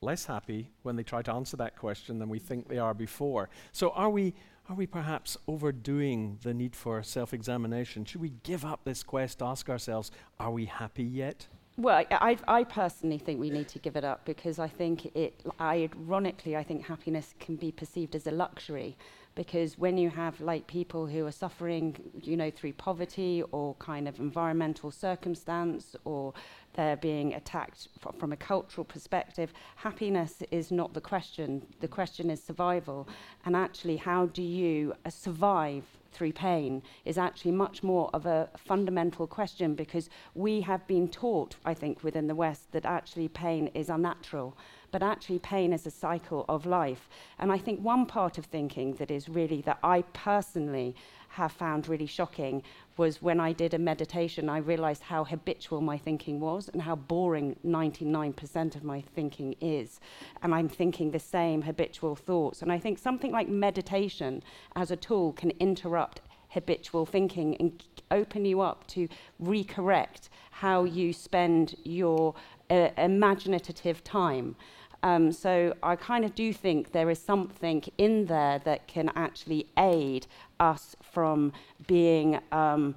less 0.00 0.24
happy 0.24 0.70
when 0.82 0.94
they 0.94 1.02
try 1.02 1.20
to 1.20 1.32
answer 1.32 1.56
that 1.56 1.76
question 1.76 2.20
than 2.20 2.28
we 2.28 2.38
think 2.38 2.68
they 2.68 2.78
are 2.78 2.94
before. 2.94 3.50
So 3.72 3.90
are 3.90 4.08
we 4.08 4.34
are 4.68 4.76
we 4.76 4.86
perhaps 4.86 5.36
overdoing 5.48 6.38
the 6.42 6.54
need 6.54 6.76
for 6.76 7.02
self-examination? 7.02 8.04
Should 8.04 8.20
we 8.20 8.34
give 8.44 8.64
up 8.64 8.84
this 8.84 9.02
quest, 9.02 9.42
ask 9.42 9.68
ourselves, 9.68 10.12
are 10.38 10.52
we 10.52 10.66
happy 10.66 11.02
yet? 11.02 11.48
Well, 11.76 12.04
I, 12.12 12.38
I, 12.46 12.62
personally 12.62 13.18
think 13.18 13.40
we 13.40 13.50
need 13.50 13.66
to 13.68 13.80
give 13.80 13.96
it 13.96 14.04
up 14.04 14.24
because 14.24 14.60
I 14.60 14.68
think 14.68 15.06
it, 15.16 15.42
ironically, 15.60 16.56
I 16.56 16.62
think 16.62 16.86
happiness 16.86 17.34
can 17.40 17.56
be 17.56 17.72
perceived 17.72 18.14
as 18.14 18.26
a 18.28 18.30
luxury 18.30 18.96
because 19.34 19.78
when 19.78 19.96
you 19.96 20.10
have 20.10 20.40
like 20.40 20.66
people 20.66 21.06
who 21.06 21.26
are 21.26 21.32
suffering, 21.32 21.96
you 22.22 22.36
know, 22.36 22.50
through 22.50 22.74
poverty 22.74 23.42
or 23.52 23.74
kind 23.76 24.06
of 24.06 24.18
environmental 24.18 24.90
circumstance 24.90 25.96
or 26.04 26.34
they're 26.74 26.96
being 26.96 27.34
attacked 27.34 27.88
f- 28.04 28.14
from 28.18 28.32
a 28.32 28.36
cultural 28.36 28.84
perspective, 28.84 29.52
happiness 29.76 30.42
is 30.50 30.70
not 30.70 30.92
the 30.92 31.00
question. 31.00 31.66
The 31.80 31.88
question 31.88 32.30
is 32.30 32.42
survival. 32.42 33.08
And 33.44 33.56
actually, 33.56 33.96
how 33.96 34.26
do 34.26 34.42
you 34.42 34.94
uh, 35.04 35.10
survive 35.10 35.84
through 36.12 36.32
pain 36.32 36.82
is 37.06 37.16
actually 37.16 37.52
much 37.52 37.82
more 37.82 38.10
of 38.12 38.26
a 38.26 38.50
fundamental 38.56 39.26
question 39.26 39.74
because 39.74 40.10
we 40.34 40.60
have 40.60 40.86
been 40.86 41.08
taught, 41.08 41.56
I 41.64 41.72
think, 41.72 42.04
within 42.04 42.26
the 42.26 42.34
West 42.34 42.70
that 42.72 42.84
actually 42.84 43.28
pain 43.28 43.68
is 43.68 43.88
unnatural 43.88 44.56
but 44.92 45.02
actually 45.02 45.40
pain 45.40 45.72
is 45.72 45.86
a 45.86 45.90
cycle 45.90 46.44
of 46.48 46.66
life. 46.66 47.08
And 47.38 47.50
I 47.50 47.58
think 47.58 47.80
one 47.80 48.06
part 48.06 48.38
of 48.38 48.44
thinking 48.44 48.94
that 48.94 49.10
is 49.10 49.28
really 49.28 49.62
that 49.62 49.78
I 49.82 50.02
personally 50.12 50.94
have 51.30 51.50
found 51.50 51.88
really 51.88 52.06
shocking 52.06 52.62
was 52.98 53.22
when 53.22 53.40
I 53.40 53.52
did 53.52 53.72
a 53.72 53.78
meditation, 53.78 54.50
I 54.50 54.58
realized 54.58 55.02
how 55.02 55.24
habitual 55.24 55.80
my 55.80 55.96
thinking 55.96 56.40
was 56.40 56.68
and 56.68 56.82
how 56.82 56.94
boring 56.94 57.56
99% 57.66 58.76
of 58.76 58.84
my 58.84 59.00
thinking 59.00 59.56
is. 59.60 59.98
And 60.42 60.54
I'm 60.54 60.68
thinking 60.68 61.10
the 61.10 61.18
same 61.18 61.62
habitual 61.62 62.14
thoughts. 62.14 62.60
And 62.60 62.70
I 62.70 62.78
think 62.78 62.98
something 62.98 63.32
like 63.32 63.48
meditation 63.48 64.42
as 64.76 64.90
a 64.90 64.96
tool 64.96 65.32
can 65.32 65.52
interrupt 65.52 66.20
habitual 66.50 67.06
thinking 67.06 67.56
and 67.56 67.82
open 68.10 68.44
you 68.44 68.60
up 68.60 68.86
to 68.86 69.08
recorrect 69.42 70.28
how 70.50 70.84
you 70.84 71.12
spend 71.12 71.74
your 71.82 72.34
uh, 72.70 72.90
imaginative 72.98 74.04
time. 74.04 74.54
Um, 75.02 75.32
so 75.32 75.74
I 75.82 75.96
kind 75.96 76.24
of 76.24 76.34
do 76.34 76.52
think 76.52 76.92
there 76.92 77.10
is 77.10 77.20
something 77.20 77.82
in 77.98 78.26
there 78.26 78.60
that 78.60 78.86
can 78.86 79.10
actually 79.16 79.66
aid 79.76 80.26
us 80.60 80.94
from 81.02 81.52
being 81.86 82.38
um, 82.52 82.94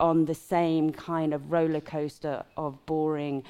on 0.00 0.24
the 0.24 0.34
same 0.34 0.90
kind 0.90 1.32
of 1.32 1.52
roller 1.52 1.80
coaster 1.80 2.44
of 2.56 2.84
boring 2.86 3.44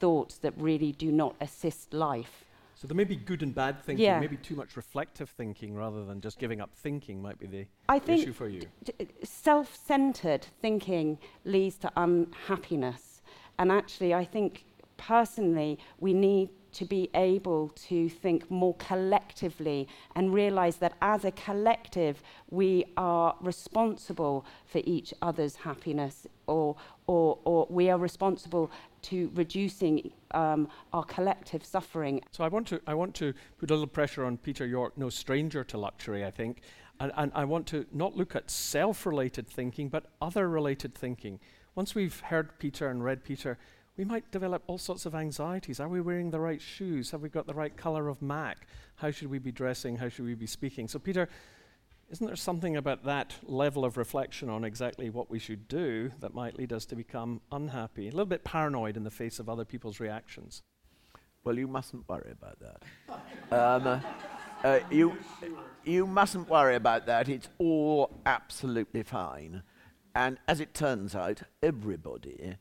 thoughts 0.00 0.38
that 0.38 0.52
really 0.56 0.92
do 0.92 1.10
not 1.10 1.34
assist 1.40 1.92
life. 1.92 2.44
So 2.76 2.86
there 2.86 2.96
may 2.96 3.02
be 3.02 3.16
good 3.16 3.42
and 3.42 3.52
bad 3.52 3.82
thinking, 3.82 4.04
yeah. 4.04 4.20
maybe 4.20 4.36
too 4.36 4.54
much 4.54 4.76
reflective 4.76 5.28
thinking 5.30 5.74
rather 5.74 6.04
than 6.04 6.20
just 6.20 6.38
giving 6.38 6.60
up 6.60 6.70
thinking 6.76 7.20
might 7.20 7.40
be 7.40 7.48
the 7.48 7.66
I 7.88 7.98
think 7.98 8.22
issue 8.22 8.32
for 8.32 8.48
you. 8.48 8.62
D- 8.84 9.08
self-centered 9.24 10.46
thinking 10.62 11.18
leads 11.44 11.76
to 11.78 11.90
unhappiness. 11.96 13.20
And 13.58 13.72
actually 13.72 14.14
I 14.14 14.24
think 14.24 14.64
personally 14.96 15.80
we 15.98 16.14
need 16.14 16.50
to 16.72 16.84
be 16.84 17.10
able 17.14 17.70
to 17.88 18.08
think 18.08 18.50
more 18.50 18.74
collectively 18.74 19.88
and 20.14 20.32
realize 20.32 20.76
that 20.76 20.94
as 21.02 21.24
a 21.24 21.30
collective 21.32 22.22
we 22.50 22.84
are 22.96 23.34
responsible 23.40 24.44
for 24.66 24.80
each 24.84 25.12
other's 25.22 25.56
happiness 25.56 26.26
or, 26.46 26.76
or, 27.06 27.38
or 27.44 27.66
we 27.70 27.90
are 27.90 27.98
responsible 27.98 28.70
to 29.02 29.30
reducing 29.34 30.10
um, 30.32 30.68
our 30.92 31.04
collective 31.04 31.64
suffering. 31.64 32.20
So 32.30 32.44
I 32.44 32.48
want, 32.48 32.66
to, 32.68 32.80
I 32.86 32.94
want 32.94 33.14
to 33.16 33.32
put 33.58 33.70
a 33.70 33.74
little 33.74 33.86
pressure 33.86 34.24
on 34.24 34.36
Peter 34.38 34.66
York, 34.66 34.96
no 34.96 35.08
stranger 35.08 35.64
to 35.64 35.78
luxury, 35.78 36.24
I 36.24 36.30
think. 36.30 36.62
And, 37.00 37.12
and 37.16 37.32
I 37.34 37.44
want 37.44 37.66
to 37.68 37.86
not 37.92 38.16
look 38.16 38.34
at 38.34 38.50
self 38.50 39.06
related 39.06 39.46
thinking, 39.48 39.88
but 39.88 40.06
other 40.20 40.48
related 40.48 40.94
thinking. 40.94 41.38
Once 41.74 41.94
we've 41.94 42.18
heard 42.20 42.58
Peter 42.58 42.88
and 42.88 43.04
read 43.04 43.22
Peter, 43.22 43.56
we 43.98 44.04
might 44.04 44.30
develop 44.30 44.62
all 44.68 44.78
sorts 44.78 45.06
of 45.06 45.14
anxieties. 45.14 45.80
Are 45.80 45.88
we 45.88 46.00
wearing 46.00 46.30
the 46.30 46.38
right 46.38 46.62
shoes? 46.62 47.10
Have 47.10 47.20
we 47.20 47.28
got 47.28 47.48
the 47.48 47.52
right 47.52 47.76
color 47.76 48.08
of 48.08 48.22
Mac? 48.22 48.68
How 48.94 49.10
should 49.10 49.28
we 49.28 49.40
be 49.40 49.50
dressing? 49.50 49.96
How 49.96 50.08
should 50.08 50.24
we 50.24 50.36
be 50.36 50.46
speaking? 50.46 50.86
So, 50.86 51.00
Peter, 51.00 51.28
isn't 52.08 52.24
there 52.24 52.36
something 52.36 52.76
about 52.76 53.04
that 53.04 53.34
level 53.42 53.84
of 53.84 53.96
reflection 53.96 54.48
on 54.48 54.62
exactly 54.62 55.10
what 55.10 55.28
we 55.28 55.40
should 55.40 55.66
do 55.66 56.12
that 56.20 56.32
might 56.32 56.56
lead 56.56 56.72
us 56.72 56.86
to 56.86 56.96
become 56.96 57.40
unhappy, 57.50 58.06
a 58.06 58.12
little 58.12 58.24
bit 58.24 58.44
paranoid 58.44 58.96
in 58.96 59.02
the 59.02 59.10
face 59.10 59.40
of 59.40 59.48
other 59.48 59.64
people's 59.64 59.98
reactions? 59.98 60.62
Well, 61.42 61.58
you 61.58 61.66
mustn't 61.66 62.08
worry 62.08 62.30
about 62.30 62.58
that. 62.60 62.82
um, 63.50 63.86
uh, 63.86 64.00
uh, 64.62 64.80
you, 64.92 65.18
you 65.84 66.06
mustn't 66.06 66.48
worry 66.48 66.76
about 66.76 67.06
that. 67.06 67.28
It's 67.28 67.48
all 67.58 68.20
absolutely 68.24 69.02
fine. 69.02 69.64
And 70.14 70.38
as 70.46 70.60
it 70.60 70.72
turns 70.72 71.16
out, 71.16 71.42
everybody 71.64 72.58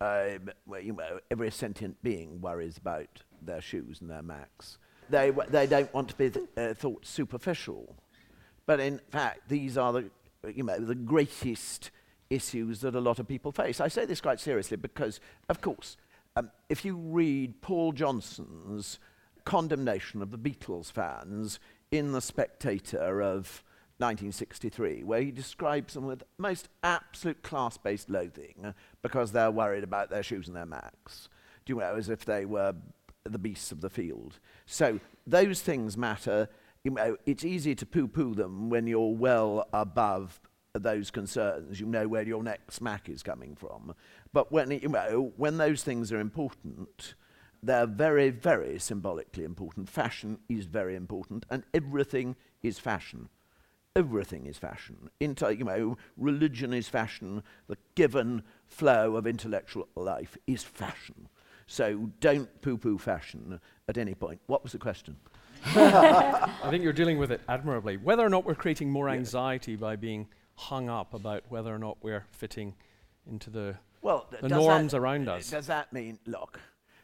uh, 0.00 0.38
well, 0.66 0.80
you 0.80 0.92
know, 0.92 1.20
every 1.30 1.50
sentient 1.50 2.02
being 2.02 2.40
worries 2.40 2.76
about 2.76 3.22
their 3.42 3.60
shoes 3.60 4.00
and 4.00 4.10
their 4.10 4.22
Macs. 4.22 4.78
they, 5.08 5.28
w- 5.28 5.48
they 5.50 5.66
don't 5.66 5.92
want 5.94 6.08
to 6.08 6.16
be 6.16 6.30
th- 6.30 6.46
uh, 6.56 6.74
thought 6.74 7.06
superficial. 7.06 7.96
But 8.66 8.80
in 8.80 9.00
fact, 9.10 9.48
these 9.48 9.78
are 9.78 9.92
the, 9.92 10.10
you 10.54 10.64
know, 10.64 10.78
the 10.78 10.94
greatest 10.94 11.90
issues 12.28 12.80
that 12.80 12.94
a 12.94 13.00
lot 13.00 13.18
of 13.18 13.28
people 13.28 13.52
face. 13.52 13.80
I 13.80 13.88
say 13.88 14.04
this 14.04 14.20
quite 14.20 14.40
seriously 14.40 14.76
because, 14.76 15.20
of 15.48 15.60
course, 15.60 15.96
um, 16.34 16.50
if 16.68 16.84
you 16.84 16.96
read 16.96 17.62
Paul 17.62 17.92
Johnson's 17.92 18.98
condemnation 19.44 20.20
of 20.20 20.32
the 20.32 20.38
Beatles 20.38 20.90
fans 20.90 21.60
in 21.90 22.12
The 22.12 22.20
Spectator 22.20 23.22
of 23.22 23.62
1963, 23.98 25.04
where 25.04 25.20
he 25.20 25.30
describes 25.30 25.94
them 25.94 26.06
with 26.06 26.22
most 26.38 26.68
absolute 26.82 27.42
class 27.42 27.76
based 27.76 28.10
loathing 28.10 28.56
uh, 28.64 28.72
because 29.02 29.32
they're 29.32 29.50
worried 29.50 29.84
about 29.84 30.10
their 30.10 30.22
shoes 30.22 30.48
and 30.48 30.56
their 30.56 30.66
Macs. 30.66 31.28
Do 31.64 31.74
you 31.74 31.80
know, 31.80 31.94
as 31.94 32.08
if 32.08 32.24
they 32.24 32.44
were 32.44 32.74
the 33.32 33.38
beasts 33.38 33.72
of 33.72 33.80
the 33.80 33.90
field. 33.90 34.38
So 34.66 35.00
those 35.26 35.60
things 35.60 35.96
matter. 35.96 36.48
You 36.84 36.92
know, 36.92 37.16
it's 37.26 37.44
easy 37.44 37.74
to 37.74 37.86
poo 37.86 38.08
poo 38.08 38.34
them 38.34 38.70
when 38.70 38.86
you're 38.86 39.14
well 39.14 39.68
above 39.72 40.40
those 40.72 41.10
concerns. 41.10 41.80
You 41.80 41.86
know 41.86 42.08
where 42.08 42.22
your 42.22 42.42
next 42.42 42.74
smack 42.74 43.08
is 43.08 43.22
coming 43.22 43.56
from. 43.56 43.94
But 44.32 44.52
when, 44.52 44.70
you 44.70 44.88
know, 44.88 45.32
when 45.36 45.56
those 45.58 45.82
things 45.82 46.12
are 46.12 46.20
important, 46.20 47.14
they're 47.62 47.86
very, 47.86 48.30
very 48.30 48.78
symbolically 48.78 49.44
important. 49.44 49.88
Fashion 49.88 50.38
is 50.48 50.66
very 50.66 50.94
important, 50.94 51.46
and 51.50 51.64
everything 51.74 52.36
is 52.62 52.78
fashion. 52.78 53.28
Everything 53.96 54.44
is 54.44 54.58
fashion. 54.58 55.08
Inter, 55.20 55.50
you 55.50 55.64
know, 55.64 55.96
religion 56.18 56.74
is 56.74 56.86
fashion. 56.86 57.42
The 57.66 57.78
given 57.94 58.42
flow 58.66 59.16
of 59.16 59.26
intellectual 59.26 59.88
life 59.96 60.36
is 60.46 60.62
fashion. 60.62 61.28
So 61.66 62.10
don't 62.20 62.60
poo 62.60 62.76
poo 62.76 62.98
fashion 62.98 63.58
at 63.88 63.96
any 63.96 64.14
point. 64.14 64.40
What 64.46 64.62
was 64.62 64.72
the 64.72 64.78
question? 64.78 65.16
I 65.64 66.68
think 66.68 66.84
you're 66.84 66.92
dealing 66.92 67.18
with 67.18 67.32
it 67.32 67.40
admirably. 67.48 67.96
Whether 67.96 68.24
or 68.24 68.28
not 68.28 68.44
we're 68.44 68.54
creating 68.54 68.90
more 68.90 69.08
anxiety 69.08 69.72
yeah. 69.72 69.78
by 69.78 69.96
being 69.96 70.28
hung 70.56 70.90
up 70.90 71.14
about 71.14 71.44
whether 71.48 71.74
or 71.74 71.78
not 71.78 71.96
we're 72.02 72.26
fitting 72.30 72.74
into 73.28 73.48
the, 73.48 73.76
well, 74.02 74.28
the 74.42 74.48
norms 74.48 74.92
around 74.92 75.28
us. 75.28 75.50
Does 75.50 75.68
that 75.68 75.92
mean, 75.92 76.18
look, 76.26 76.60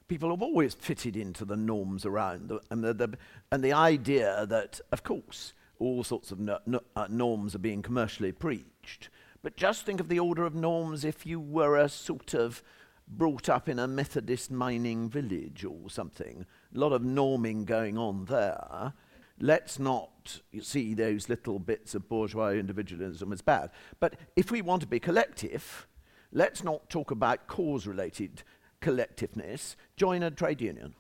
people 0.09 0.29
have 0.31 0.43
always 0.43 0.75
fitted 0.75 1.17
into 1.17 1.47
the 1.47 1.57
norms 1.57 2.05
around 2.05 2.49
them, 2.49 2.61
and 2.71 2.85
the, 2.85 2.93
the, 2.93 3.17
and 3.51 3.65
the 3.65 3.73
idea 3.73 4.47
that, 4.47 4.79
of 4.93 5.03
course, 5.03 5.55
all 5.79 6.05
sorts 6.05 6.31
of 6.31 6.39
no, 6.39 6.59
no, 6.67 6.81
uh, 6.95 7.07
norms 7.09 7.55
are 7.55 7.61
being 7.61 7.83
commercially 7.83 8.33
preached. 8.33 9.09
But 9.43 9.57
just 9.57 9.85
think 9.85 10.01
of 10.01 10.09
the 10.09 10.21
order 10.21 10.45
of 10.45 10.55
norms 10.55 11.05
if 11.05 11.27
you 11.27 11.41
were 11.41 11.77
a 11.77 11.89
sort 11.89 12.35
of 12.35 12.63
brought 13.09 13.49
up 13.49 13.69
in 13.69 13.79
a 13.79 13.89
Methodist 13.89 14.51
mining 14.51 15.09
village 15.09 15.65
or 15.65 15.91
something. 15.91 16.47
A 16.75 16.79
lot 16.79 16.93
of 16.93 17.03
norming 17.03 17.65
going 17.65 17.99
on 17.99 18.27
there. 18.27 18.93
Let's 19.41 19.79
not 19.79 20.41
see 20.61 20.95
those 20.95 21.29
little 21.29 21.59
bits 21.59 21.95
of 21.95 22.09
bourgeois 22.09 22.51
individualism 22.51 23.33
as 23.33 23.43
bad. 23.43 23.71
But 23.99 24.15
if 24.37 24.51
we 24.51 24.63
want 24.63 24.83
to 24.83 24.89
be 24.89 25.01
collective, 25.01 25.89
let's 26.31 26.63
not 26.63 26.89
talk 26.89 27.11
about 27.11 27.49
cause 27.49 27.87
related 27.87 28.45
collectiveness. 28.81 29.75
Join 29.97 30.23
a 30.23 30.31
trade 30.31 30.61
union. 30.61 30.95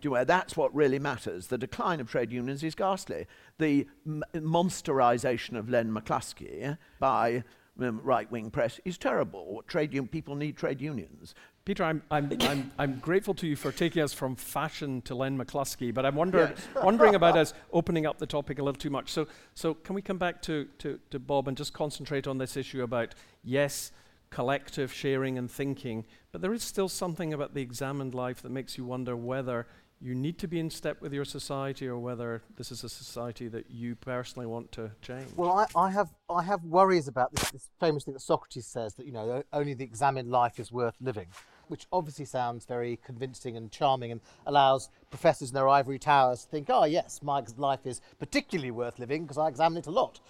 Do 0.00 0.10
you 0.10 0.24
That's 0.24 0.56
what 0.56 0.74
really 0.74 0.98
matters. 0.98 1.48
The 1.48 1.58
decline 1.58 2.00
of 2.00 2.10
trade 2.10 2.32
unions 2.32 2.62
is 2.62 2.74
ghastly. 2.74 3.26
The 3.58 3.86
m- 4.06 4.22
monsterization 4.34 5.56
of 5.56 5.68
Len 5.68 5.92
McCluskey 5.92 6.78
by 6.98 7.44
um, 7.80 8.00
right-wing 8.02 8.50
press 8.50 8.80
is 8.84 8.98
terrible. 8.98 9.62
Trade 9.66 9.94
un- 9.94 10.08
people 10.08 10.34
need 10.34 10.56
trade 10.56 10.80
unions. 10.80 11.34
Peter, 11.64 11.84
I'm, 11.84 12.02
I'm, 12.10 12.32
I'm, 12.40 12.72
I'm 12.78 12.98
grateful 12.98 13.34
to 13.34 13.46
you 13.46 13.54
for 13.54 13.70
taking 13.70 14.02
us 14.02 14.12
from 14.12 14.34
fashion 14.34 15.02
to 15.02 15.14
Len 15.14 15.38
McCluskey, 15.38 15.92
but 15.92 16.06
I'm 16.06 16.14
wonder, 16.14 16.52
yes. 16.54 16.68
wondering 16.82 17.14
about 17.14 17.36
us 17.36 17.52
opening 17.72 18.06
up 18.06 18.18
the 18.18 18.26
topic 18.26 18.58
a 18.58 18.62
little 18.62 18.78
too 18.78 18.90
much. 18.90 19.10
So, 19.10 19.28
so 19.54 19.74
can 19.74 19.94
we 19.94 20.02
come 20.02 20.18
back 20.18 20.40
to, 20.42 20.66
to, 20.78 20.98
to 21.10 21.18
Bob 21.18 21.48
and 21.48 21.56
just 21.56 21.72
concentrate 21.72 22.26
on 22.26 22.38
this 22.38 22.56
issue 22.56 22.82
about, 22.82 23.14
yes, 23.44 23.92
collective 24.30 24.92
sharing 24.92 25.36
and 25.36 25.50
thinking, 25.50 26.06
but 26.32 26.40
there 26.40 26.54
is 26.54 26.62
still 26.62 26.88
something 26.88 27.34
about 27.34 27.54
the 27.54 27.62
examined 27.62 28.14
life 28.14 28.40
that 28.42 28.50
makes 28.50 28.78
you 28.78 28.84
wonder 28.84 29.16
whether 29.16 29.66
you 30.02 30.14
need 30.14 30.38
to 30.38 30.48
be 30.48 30.58
in 30.58 30.70
step 30.70 31.02
with 31.02 31.12
your 31.12 31.26
society 31.26 31.86
or 31.86 31.98
whether 31.98 32.42
this 32.56 32.72
is 32.72 32.82
a 32.84 32.88
society 32.88 33.48
that 33.48 33.70
you 33.70 33.94
personally 33.94 34.46
want 34.46 34.72
to 34.72 34.90
change? 35.02 35.28
Well, 35.36 35.50
I, 35.50 35.66
I 35.78 35.90
have 35.90 36.10
I 36.30 36.42
have 36.42 36.64
worries 36.64 37.06
about 37.06 37.32
this, 37.34 37.50
this, 37.50 37.70
famous 37.78 38.04
thing 38.04 38.14
that 38.14 38.20
Socrates 38.20 38.66
says 38.66 38.94
that 38.94 39.04
you 39.04 39.12
know 39.12 39.42
only 39.52 39.74
the 39.74 39.84
examined 39.84 40.30
life 40.30 40.58
is 40.58 40.72
worth 40.72 40.94
living, 41.00 41.26
which 41.68 41.86
obviously 41.92 42.24
sounds 42.24 42.64
very 42.64 42.98
convincing 43.04 43.56
and 43.58 43.70
charming 43.70 44.10
and 44.10 44.22
allows 44.46 44.88
professors 45.10 45.50
in 45.50 45.54
their 45.54 45.68
ivory 45.68 45.98
towers 45.98 46.44
to 46.44 46.50
think, 46.50 46.68
oh 46.70 46.84
yes, 46.84 47.20
my 47.22 47.42
life 47.58 47.84
is 47.84 48.00
particularly 48.18 48.70
worth 48.70 48.98
living 48.98 49.24
because 49.24 49.38
I 49.38 49.48
examine 49.48 49.78
it 49.78 49.86
a 49.86 49.90
lot. 49.90 50.20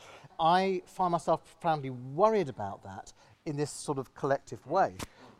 I 0.40 0.82
find 0.86 1.12
myself 1.12 1.44
profoundly 1.44 1.90
worried 1.90 2.48
about 2.48 2.82
that 2.82 3.12
in 3.46 3.56
this 3.56 3.70
sort 3.70 3.98
of 3.98 4.14
collective 4.14 4.66
way, 4.66 4.94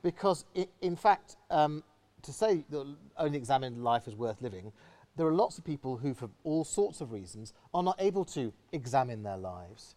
because 0.04 0.44
in 0.80 0.94
fact. 0.94 1.36
Um, 1.50 1.82
to 2.22 2.32
say 2.32 2.64
that 2.70 2.96
only 3.16 3.38
examined 3.38 3.82
life 3.82 4.06
is 4.08 4.14
worth 4.14 4.40
living, 4.40 4.72
there 5.16 5.26
are 5.26 5.34
lots 5.34 5.58
of 5.58 5.64
people 5.64 5.96
who, 5.96 6.14
for 6.14 6.30
all 6.44 6.64
sorts 6.64 7.00
of 7.00 7.12
reasons, 7.12 7.52
are 7.74 7.82
not 7.82 7.96
able 7.98 8.24
to 8.26 8.52
examine 8.72 9.22
their 9.22 9.36
lives. 9.36 9.96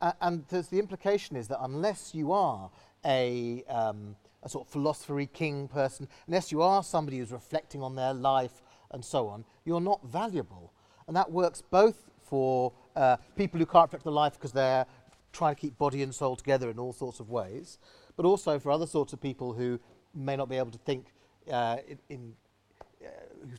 Uh, 0.00 0.12
and 0.20 0.46
the 0.48 0.78
implication 0.78 1.36
is 1.36 1.48
that 1.48 1.58
unless 1.62 2.14
you 2.14 2.32
are 2.32 2.70
a, 3.04 3.62
um, 3.68 4.16
a 4.42 4.48
sort 4.48 4.66
of 4.66 4.72
philosophy 4.72 5.28
king 5.32 5.68
person, 5.68 6.08
unless 6.26 6.50
you 6.50 6.62
are 6.62 6.82
somebody 6.82 7.18
who's 7.18 7.32
reflecting 7.32 7.82
on 7.82 7.94
their 7.94 8.14
life 8.14 8.62
and 8.92 9.04
so 9.04 9.28
on, 9.28 9.44
you're 9.64 9.80
not 9.80 10.00
valuable. 10.04 10.72
And 11.06 11.16
that 11.16 11.30
works 11.30 11.62
both 11.62 12.10
for 12.22 12.72
uh, 12.96 13.16
people 13.36 13.58
who 13.58 13.66
can't 13.66 13.86
reflect 13.86 14.04
their 14.04 14.12
life 14.12 14.34
because 14.34 14.52
they're 14.52 14.86
trying 15.32 15.54
to 15.54 15.60
keep 15.60 15.76
body 15.78 16.02
and 16.02 16.14
soul 16.14 16.36
together 16.36 16.70
in 16.70 16.78
all 16.78 16.92
sorts 16.92 17.20
of 17.20 17.28
ways, 17.28 17.78
but 18.16 18.24
also 18.24 18.58
for 18.58 18.70
other 18.70 18.86
sorts 18.86 19.12
of 19.12 19.20
people 19.20 19.52
who 19.52 19.78
may 20.14 20.36
not 20.36 20.48
be 20.48 20.56
able 20.56 20.70
to 20.70 20.78
think 20.78 21.12
uh, 21.50 21.78
in, 21.86 21.98
in 22.08 22.34
uh, 23.04 23.08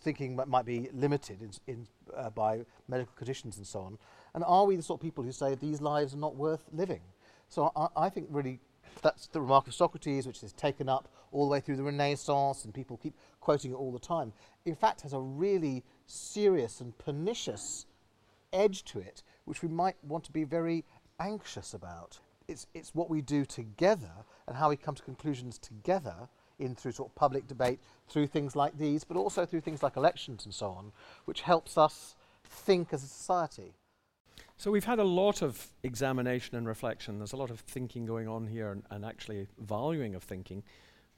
thinking 0.01 0.39
might 0.47 0.65
be 0.65 0.89
limited 0.93 1.41
in, 1.41 1.51
in, 1.67 1.87
uh, 2.15 2.29
by 2.29 2.61
medical 2.87 3.13
conditions 3.15 3.57
and 3.57 3.65
so 3.65 3.81
on? 3.81 3.97
And 4.33 4.43
are 4.45 4.65
we 4.65 4.75
the 4.75 4.83
sort 4.83 4.99
of 4.99 5.03
people 5.03 5.23
who 5.23 5.31
say 5.31 5.55
these 5.55 5.81
lives 5.81 6.13
are 6.13 6.17
not 6.17 6.35
worth 6.35 6.63
living? 6.71 7.01
So 7.49 7.71
I, 7.75 7.87
I 7.95 8.09
think 8.09 8.27
really 8.29 8.59
that's 9.01 9.27
the 9.27 9.41
remark 9.41 9.67
of 9.67 9.73
Socrates, 9.73 10.27
which 10.27 10.43
is 10.43 10.53
taken 10.53 10.89
up 10.89 11.07
all 11.31 11.45
the 11.45 11.51
way 11.51 11.59
through 11.59 11.77
the 11.77 11.83
Renaissance, 11.83 12.65
and 12.65 12.73
people 12.73 12.97
keep 12.97 13.15
quoting 13.39 13.71
it 13.71 13.75
all 13.75 13.91
the 13.91 13.99
time. 13.99 14.33
In 14.65 14.75
fact, 14.75 15.01
has 15.01 15.13
a 15.13 15.19
really 15.19 15.83
serious 16.05 16.81
and 16.81 16.97
pernicious 16.97 17.85
edge 18.53 18.83
to 18.85 18.99
it, 18.99 19.23
which 19.45 19.61
we 19.61 19.69
might 19.69 19.95
want 20.03 20.23
to 20.25 20.31
be 20.31 20.43
very 20.43 20.83
anxious 21.19 21.73
about. 21.73 22.19
It's, 22.47 22.67
it's 22.73 22.93
what 22.93 23.09
we 23.09 23.21
do 23.21 23.45
together 23.45 24.11
and 24.47 24.57
how 24.57 24.69
we 24.69 24.75
come 24.75 24.95
to 24.95 25.03
conclusions 25.03 25.57
together 25.57 26.27
in 26.61 26.75
through 26.75 26.93
sort 26.93 27.09
of 27.09 27.15
public 27.15 27.47
debate, 27.47 27.79
through 28.07 28.27
things 28.27 28.55
like 28.55 28.77
these, 28.77 29.03
but 29.03 29.17
also 29.17 29.45
through 29.45 29.61
things 29.61 29.83
like 29.83 29.97
elections 29.97 30.45
and 30.45 30.53
so 30.53 30.67
on, 30.67 30.91
which 31.25 31.41
helps 31.41 31.77
us 31.77 32.15
think 32.45 32.93
as 32.93 33.03
a 33.03 33.07
society. 33.07 33.73
So 34.57 34.69
we've 34.69 34.85
had 34.85 34.99
a 34.99 35.03
lot 35.03 35.41
of 35.41 35.67
examination 35.81 36.55
and 36.55 36.67
reflection. 36.67 37.17
There's 37.17 37.33
a 37.33 37.37
lot 37.37 37.49
of 37.49 37.61
thinking 37.61 38.05
going 38.05 38.27
on 38.27 38.45
here 38.45 38.71
and, 38.71 38.83
and 38.91 39.03
actually 39.03 39.47
valuing 39.59 40.13
of 40.13 40.23
thinking. 40.23 40.61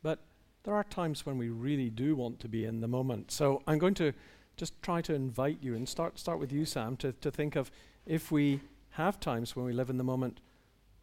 But 0.01 0.19
there 0.63 0.73
are 0.73 0.86
times 0.86 1.25
when 1.25 1.38
we 1.38 1.49
really 1.49 1.89
do 1.89 2.15
want 2.15 2.39
to 2.39 2.47
be 2.47 2.63
in 2.63 2.79
the 2.79 2.88
moment. 2.88 3.32
So 3.32 3.62
I'm 3.67 3.79
going 3.79 3.95
to 3.95 4.13
just 4.56 4.82
try 4.82 5.01
to 5.01 5.13
invite 5.13 5.58
you 5.62 5.75
and 5.75 5.89
start 5.89 6.19
start 6.19 6.39
with 6.39 6.51
you, 6.51 6.63
Sam, 6.63 6.95
to, 6.97 7.12
to 7.12 7.32
think 7.32 7.56
of 7.56 7.69
if 8.06 8.32
we 8.32 8.62
have 8.91 9.19
times 9.19 9.56
when 9.56 9.65
we 9.65 9.73
live 9.73 9.89
in 9.89 9.97
the 9.97 10.03
moment, 10.03 10.39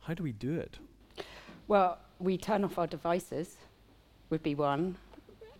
how 0.01 0.15
do 0.15 0.23
we 0.23 0.33
do 0.33 0.59
it? 0.59 0.79
Well, 1.69 1.99
we 2.19 2.39
turn 2.39 2.65
off 2.65 2.79
our 2.79 2.87
devices 2.87 3.57
would 4.31 4.43
be 4.43 4.55
one. 4.55 4.97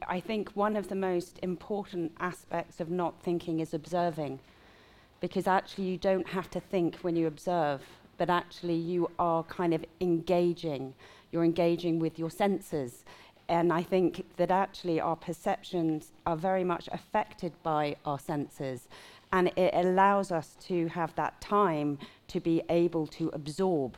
I 0.09 0.21
think 0.21 0.51
one 0.51 0.77
of 0.77 0.89
the 0.89 0.95
most 0.95 1.39
important 1.43 2.13
aspects 2.21 2.81
of 2.81 2.91
not 2.91 3.21
thinking 3.23 3.61
is 3.61 3.75
observing, 3.75 4.41
because 5.21 5.47
actually 5.47 5.85
you 5.85 5.99
don't 5.99 6.29
have 6.29 6.51
to 6.51 6.61
think 6.61 6.97
when 7.03 7.17
you 7.17 7.27
observe, 7.27 7.83
but 8.17 8.31
actually 8.31 8.77
you 8.77 9.11
are 9.19 9.43
kind 9.45 9.75
of 9.75 9.85
engaging. 10.01 10.95
You're 11.31 11.45
engaging 11.45 11.99
with 11.99 12.19
your 12.19 12.31
senses. 12.31 13.05
And 13.49 13.73
I 13.73 13.83
think 13.83 14.25
that 14.37 14.51
actually 14.51 15.01
our 15.01 15.17
perceptions 15.17 16.13
are 16.25 16.37
very 16.37 16.65
much 16.65 16.89
affected 16.93 17.53
by 17.63 17.97
our 18.05 18.19
senses. 18.19 18.89
And 19.33 19.49
it 19.57 19.75
allows 19.75 20.33
us 20.33 20.57
to 20.69 20.89
have 20.89 21.15
that 21.17 21.41
time 21.41 21.99
to 22.29 22.41
be 22.41 22.63
able 22.69 23.07
to 23.09 23.31
absorb. 23.33 23.97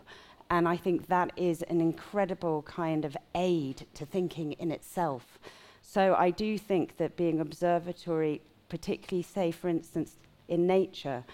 And 0.52 0.68
I 0.68 0.76
think 0.76 1.06
that 1.06 1.32
is 1.34 1.62
an 1.62 1.80
incredible 1.80 2.60
kind 2.64 3.06
of 3.06 3.16
aid 3.34 3.86
to 3.94 4.04
thinking 4.04 4.52
in 4.52 4.70
itself. 4.70 5.38
So 5.80 6.14
I 6.14 6.28
do 6.28 6.58
think 6.58 6.98
that 6.98 7.16
being 7.16 7.40
observatory, 7.40 8.42
particularly, 8.68 9.22
say, 9.22 9.50
for 9.50 9.70
instance, 9.70 10.18
in 10.48 10.66
nature, 10.66 11.24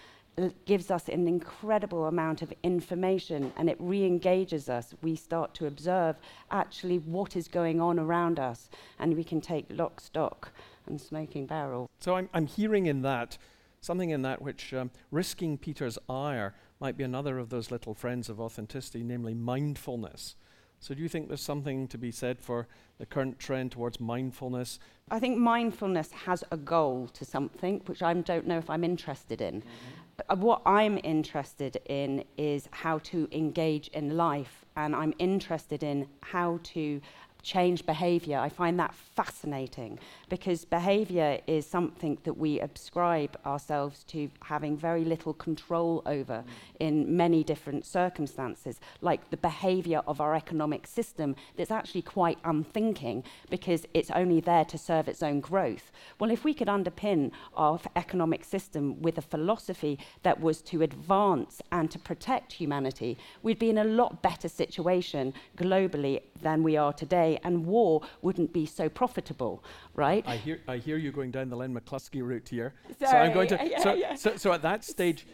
gives 0.67 0.93
us 0.93 1.09
an 1.09 1.27
incredible 1.27 2.07
amount 2.07 2.43
of 2.43 2.55
information 2.63 3.53
and 3.57 3.69
it 3.69 3.77
re 3.81 4.05
engages 4.05 4.69
us. 4.69 4.95
We 5.03 5.17
start 5.17 5.53
to 5.55 5.67
observe 5.67 6.15
actually 6.53 6.99
what 6.99 7.35
is 7.35 7.49
going 7.49 7.81
on 7.81 7.99
around 7.99 8.39
us 8.39 8.71
and 9.01 9.17
we 9.17 9.25
can 9.25 9.41
take 9.41 9.67
lock 9.69 10.01
stock 10.01 10.53
and 10.87 11.01
smoking 11.01 11.45
barrel. 11.47 11.91
So 11.99 12.15
I'm, 12.15 12.29
I'm 12.33 12.47
hearing 12.47 12.87
in 12.87 13.03
that 13.03 13.37
something 13.81 14.11
in 14.11 14.23
that 14.23 14.43
which 14.43 14.73
um, 14.75 14.91
risking 15.11 15.59
Peter's 15.59 15.99
ire 16.09 16.55
might 16.81 16.97
be 16.97 17.05
another 17.05 17.39
of 17.39 17.51
those 17.51 17.71
little 17.71 17.95
friends 17.95 18.29
of 18.29 18.41
authenticity, 18.41 19.03
namely 19.03 19.35
mindfulness. 19.35 20.37
So, 20.81 20.95
do 20.95 21.03
you 21.03 21.09
think 21.09 21.29
there's 21.29 21.43
something 21.43 21.89
to 21.89 21.99
be 21.99 22.13
said 22.13 22.41
for 22.41 22.69
the 22.99 23.07
current 23.07 23.39
trend 23.41 23.73
towards 23.73 23.99
mindfulness? 23.99 24.79
I 25.11 25.19
think 25.19 25.37
mindfulness 25.37 26.13
has 26.13 26.45
a 26.53 26.57
goal 26.57 27.09
to 27.15 27.25
something, 27.25 27.83
which 27.87 28.03
I 28.03 28.15
don't 28.15 28.47
know 28.47 28.59
if 28.59 28.71
I'm 28.71 28.85
interested 28.85 29.41
in. 29.41 29.63
Mm-hmm. 29.63 30.21
Uh, 30.29 30.37
what 30.37 30.63
I'm 30.67 30.99
interested 31.03 31.79
in 31.87 32.25
is 32.37 32.69
how 32.71 32.99
to 32.99 33.29
engage 33.33 33.89
in 33.89 34.17
life, 34.17 34.65
and 34.77 34.95
I'm 34.95 35.15
interested 35.19 35.83
in 35.83 36.07
how 36.21 36.61
to 36.75 37.01
change 37.49 37.87
behavior. 37.87 38.39
I 38.39 38.51
find 38.51 38.79
that 38.79 38.95
fascinating 38.95 39.99
because 40.29 40.67
behavior 40.67 41.41
is 41.47 41.67
something 41.67 42.19
that 42.25 42.37
we 42.37 42.61
ascribe 42.61 43.39
ourselves 43.47 44.05
to 44.09 44.31
having 44.43 44.77
very 44.77 45.05
little 45.05 45.33
control 45.33 46.03
over 46.05 46.45
mm. 46.45 46.47
in 46.79 47.17
many 47.17 47.43
different 47.43 47.87
circumstances, 47.87 48.81
like 49.01 49.31
the 49.31 49.39
behavior 49.39 50.03
of 50.07 50.21
our 50.21 50.35
economic 50.35 50.87
system 50.87 51.35
that's 51.57 51.71
actually 51.71 52.03
quite 52.03 52.39
unthinking 52.45 53.25
because 53.49 53.87
it's 53.95 54.11
only 54.11 54.41
there 54.41 54.67
to 54.67 54.77
serve 54.77 55.09
its 55.09 55.23
own 55.23 55.41
growth. 55.41 55.91
Well, 56.21 56.31
if 56.31 56.45
we 56.45 56.53
could 56.53 56.69
underpin 56.69 57.31
our 57.57 57.81
economic 57.97 58.45
system 58.45 59.01
with 59.01 59.17
a 59.17 59.23
philosophy 59.23 59.99
that 60.23 60.39
was 60.39 60.61
to 60.63 60.83
advance 60.83 61.63
and 61.73 61.91
to 61.91 61.99
protect 61.99 62.53
humanity, 62.53 63.17
we'd 63.43 63.59
be 63.59 63.71
in 63.71 63.79
a 63.79 63.85
lot 63.85 64.21
better 64.21 64.49
situation 64.49 65.33
globally 65.57 66.21
than 66.43 66.63
we 66.63 66.77
are 66.77 66.93
today, 66.93 67.38
and 67.45 67.67
war 67.67 68.03
wouldn't 68.23 68.53
be 68.53 68.67
so 68.67 68.89
profitable, 68.89 69.65
right? 69.95 70.25
I 70.27 70.37
hear, 70.37 70.61
I 70.69 70.79
hear 70.79 70.97
you 70.97 71.13
going 71.13 71.31
down 71.31 71.49
the 71.49 71.57
Len 71.57 71.75
McCluskey 71.75 72.23
route 72.23 72.49
here. 72.49 72.75
Sorry, 72.99 73.11
so 73.11 73.17
I'm 73.17 73.33
going 73.33 73.49
to. 73.49 73.59
yeah, 73.71 73.83
so, 73.83 73.95
yeah. 73.95 74.15
so, 74.15 74.37
so, 74.37 74.53
at 74.53 74.63
that 74.63 74.85
stage. 74.85 75.27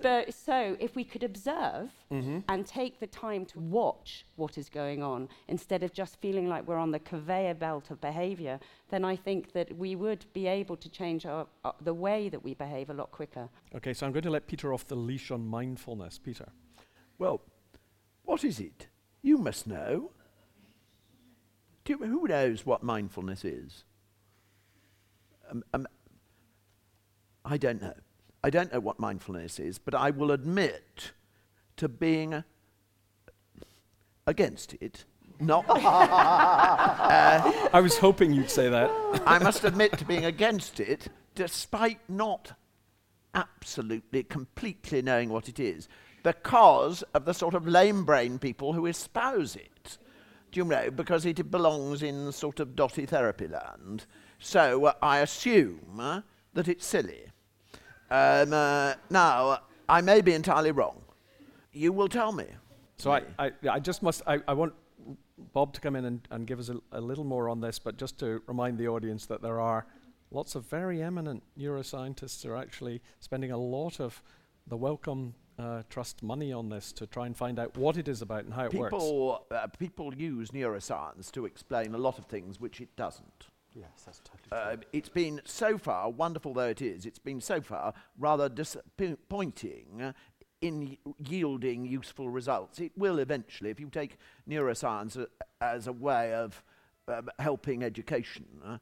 But 0.00 0.32
so 0.32 0.76
if 0.78 0.94
we 0.94 1.02
could 1.02 1.24
observe 1.24 1.90
mm-hmm. 2.12 2.38
and 2.48 2.64
take 2.64 3.00
the 3.00 3.08
time 3.08 3.44
to 3.46 3.58
watch 3.58 4.24
what 4.36 4.56
is 4.56 4.68
going 4.68 5.02
on 5.02 5.28
instead 5.48 5.82
of 5.82 5.92
just 5.92 6.20
feeling 6.20 6.48
like 6.48 6.66
we're 6.68 6.78
on 6.78 6.92
the 6.92 7.00
conveyor 7.00 7.54
belt 7.54 7.90
of 7.90 8.00
behaviour, 8.00 8.60
then 8.90 9.04
I 9.04 9.16
think 9.16 9.52
that 9.52 9.76
we 9.76 9.96
would 9.96 10.26
be 10.32 10.46
able 10.46 10.76
to 10.76 10.88
change 10.88 11.26
our, 11.26 11.46
uh, 11.64 11.72
the 11.80 11.94
way 11.94 12.28
that 12.28 12.42
we 12.42 12.54
behave 12.54 12.88
a 12.90 12.94
lot 12.94 13.10
quicker. 13.10 13.48
Okay, 13.74 13.92
so 13.92 14.06
I'm 14.06 14.12
going 14.12 14.22
to 14.22 14.30
let 14.30 14.46
Peter 14.46 14.72
off 14.72 14.86
the 14.86 14.96
leash 14.96 15.30
on 15.30 15.44
mindfulness. 15.46 16.18
Peter. 16.18 16.48
Well, 17.18 17.42
what 18.24 18.44
is 18.44 18.60
it? 18.60 18.86
You 19.22 19.38
must 19.38 19.66
know. 19.66 20.12
You, 21.88 21.98
who 21.98 22.28
knows 22.28 22.66
what 22.66 22.82
mindfulness 22.82 23.44
is? 23.44 23.84
Um, 25.50 25.64
um, 25.72 25.86
I 27.44 27.56
don't 27.56 27.80
know. 27.80 27.94
I 28.44 28.50
don't 28.50 28.72
know 28.72 28.80
what 28.80 29.00
mindfulness 29.00 29.58
is, 29.58 29.78
but 29.78 29.94
I 29.94 30.10
will 30.10 30.30
admit 30.30 31.12
to 31.76 31.88
being 31.88 32.44
against 34.26 34.74
it. 34.80 35.04
Not. 35.40 35.64
uh, 35.68 35.78
I 37.72 37.80
was 37.80 37.96
hoping 37.98 38.32
you'd 38.32 38.50
say 38.50 38.68
that. 38.68 38.90
I 39.26 39.38
must 39.38 39.64
admit 39.64 39.96
to 39.98 40.04
being 40.04 40.24
against 40.24 40.80
it, 40.80 41.08
despite 41.34 42.00
not 42.08 42.52
absolutely, 43.34 44.24
completely 44.24 45.00
knowing 45.02 45.30
what 45.30 45.48
it 45.48 45.58
is, 45.58 45.88
because 46.22 47.02
of 47.14 47.24
the 47.24 47.34
sort 47.34 47.54
of 47.54 47.66
lame 47.66 48.04
brain 48.04 48.38
people 48.38 48.72
who 48.72 48.86
espouse 48.86 49.56
it. 49.56 49.77
Do 50.50 50.60
you 50.60 50.64
know? 50.64 50.90
Because 50.90 51.26
it 51.26 51.50
belongs 51.50 52.02
in 52.02 52.32
sort 52.32 52.60
of 52.60 52.74
dotty 52.74 53.06
therapy 53.06 53.48
land. 53.48 54.06
So 54.38 54.86
uh, 54.86 54.92
I 55.02 55.18
assume 55.18 55.98
uh, 56.00 56.22
that 56.54 56.68
it's 56.68 56.86
silly. 56.86 57.24
Um, 58.10 58.52
uh, 58.52 58.94
now, 59.10 59.60
I 59.88 60.00
may 60.00 60.20
be 60.20 60.32
entirely 60.32 60.72
wrong. 60.72 61.02
You 61.72 61.92
will 61.92 62.08
tell 62.08 62.32
me. 62.32 62.46
So 62.96 63.12
I, 63.12 63.22
I, 63.38 63.52
I 63.70 63.78
just 63.78 64.02
must, 64.02 64.22
I, 64.26 64.40
I 64.48 64.54
want 64.54 64.74
Bob 65.52 65.72
to 65.74 65.80
come 65.80 65.94
in 65.94 66.04
and, 66.04 66.26
and 66.30 66.46
give 66.46 66.58
us 66.58 66.68
a, 66.68 66.80
a 66.92 67.00
little 67.00 67.24
more 67.24 67.48
on 67.48 67.60
this, 67.60 67.78
but 67.78 67.96
just 67.96 68.18
to 68.20 68.42
remind 68.46 68.78
the 68.78 68.88
audience 68.88 69.26
that 69.26 69.42
there 69.42 69.60
are 69.60 69.86
lots 70.30 70.54
of 70.54 70.66
very 70.66 71.02
eminent 71.02 71.42
neuroscientists 71.58 72.42
who 72.42 72.50
are 72.50 72.56
actually 72.56 73.00
spending 73.20 73.52
a 73.52 73.56
lot 73.56 74.00
of 74.00 74.22
the 74.66 74.76
Wellcome 74.76 75.34
uh, 75.58 75.82
Trust 75.88 76.22
money 76.22 76.52
on 76.52 76.68
this 76.68 76.92
to 76.92 77.06
try 77.06 77.26
and 77.26 77.36
find 77.36 77.58
out 77.58 77.76
what 77.76 77.96
it 77.96 78.08
is 78.08 78.22
about 78.22 78.44
and 78.44 78.54
how 78.54 78.66
it 78.66 78.70
people, 78.70 79.28
works. 79.28 79.44
Uh, 79.50 79.66
people 79.78 80.14
use 80.14 80.50
neuroscience 80.50 81.30
to 81.32 81.46
explain 81.46 81.94
a 81.94 81.98
lot 81.98 82.18
of 82.18 82.26
things 82.26 82.60
which 82.60 82.80
it 82.80 82.94
doesn't. 82.96 83.46
Yes, 83.74 83.88
that's 84.04 84.20
totally 84.20 84.48
uh, 84.52 84.76
true. 84.76 84.84
It's 84.92 85.08
been 85.08 85.40
so 85.44 85.78
far, 85.78 86.10
wonderful 86.10 86.54
though 86.54 86.68
it 86.68 86.82
is, 86.82 87.06
it's 87.06 87.18
been 87.18 87.40
so 87.40 87.60
far 87.60 87.92
rather 88.18 88.48
disappointing 88.48 90.14
in 90.60 90.96
yielding 91.18 91.84
useful 91.84 92.28
results. 92.28 92.80
It 92.80 92.92
will 92.96 93.18
eventually, 93.18 93.70
if 93.70 93.78
you 93.78 93.88
take 93.88 94.16
neuroscience 94.48 95.16
a, 95.16 95.28
as 95.62 95.86
a 95.86 95.92
way 95.92 96.34
of 96.34 96.62
um, 97.06 97.30
helping 97.38 97.82
education, 97.82 98.46
uh, 98.64 98.78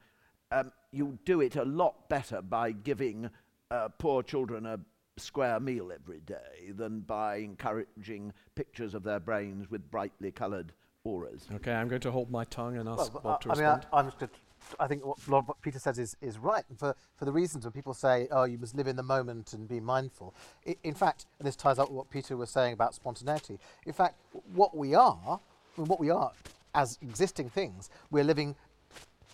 um, 0.53 0.73
you 0.93 1.19
do 1.25 1.41
it 1.41 1.57
a 1.57 1.65
lot 1.65 2.09
better 2.09 2.41
by 2.41 2.73
giving 2.73 3.29
uh, 3.71 3.89
poor 3.99 4.23
children 4.23 4.65
a 4.65 4.79
square 5.17 5.61
meal 5.61 5.91
every 5.93 6.21
day 6.21 6.71
than 6.75 7.01
by 7.01 7.37
encouraging 7.37 8.33
pictures 8.55 8.95
of 8.95 9.03
their 9.03 9.21
brains 9.21 9.71
with 9.71 9.91
brightly 9.91 10.31
coloured 10.31 10.73
auras. 11.05 11.49
Okay, 11.55 11.73
I'm 11.73 11.89
going 11.89 12.01
to 12.03 12.11
hold 12.11 12.31
my 12.31 12.45
tongue 12.45 12.77
and 12.77 12.89
ask 12.89 13.13
well, 13.15 13.23
Bob 13.23 13.41
to 13.43 13.49
I 13.49 13.53
respond. 13.53 13.81
Mean, 13.83 13.89
I, 13.93 13.99
I'm 13.99 14.07
just 14.07 14.33
I 14.81 14.87
think 14.87 15.05
what, 15.05 15.19
what 15.29 15.61
Peter 15.63 15.79
says 15.79 15.99
is, 15.99 16.17
is 16.21 16.39
right. 16.39 16.65
And 16.69 16.79
for, 16.79 16.95
for 17.15 17.25
the 17.25 17.33
reasons 17.33 17.65
when 17.65 17.73
people 17.73 17.95
say, 17.95 18.27
oh, 18.31 18.45
you 18.45 18.59
must 18.59 18.75
live 18.75 18.87
in 18.87 18.97
the 18.97 19.03
moment 19.03 19.53
and 19.53 19.69
be 19.69 19.81
mindful. 19.81 20.35
I, 20.67 20.77
in 20.83 20.95
fact, 20.95 21.27
and 21.39 21.47
this 21.47 21.57
ties 21.57 21.79
up 21.79 21.89
with 21.89 21.97
what 21.97 22.11
Peter 22.11 22.37
was 22.37 22.51
saying 22.51 22.73
about 22.73 22.95
spontaneity, 22.95 23.59
in 23.85 23.93
fact, 23.93 24.17
what 24.55 24.77
we 24.77 24.95
are, 24.95 25.41
I 25.77 25.81
mean, 25.81 25.89
what 25.89 26.01
we 26.01 26.11
are 26.11 26.33
as 26.75 26.99
existing 27.01 27.49
things, 27.49 27.89
we're 28.11 28.23
living 28.23 28.55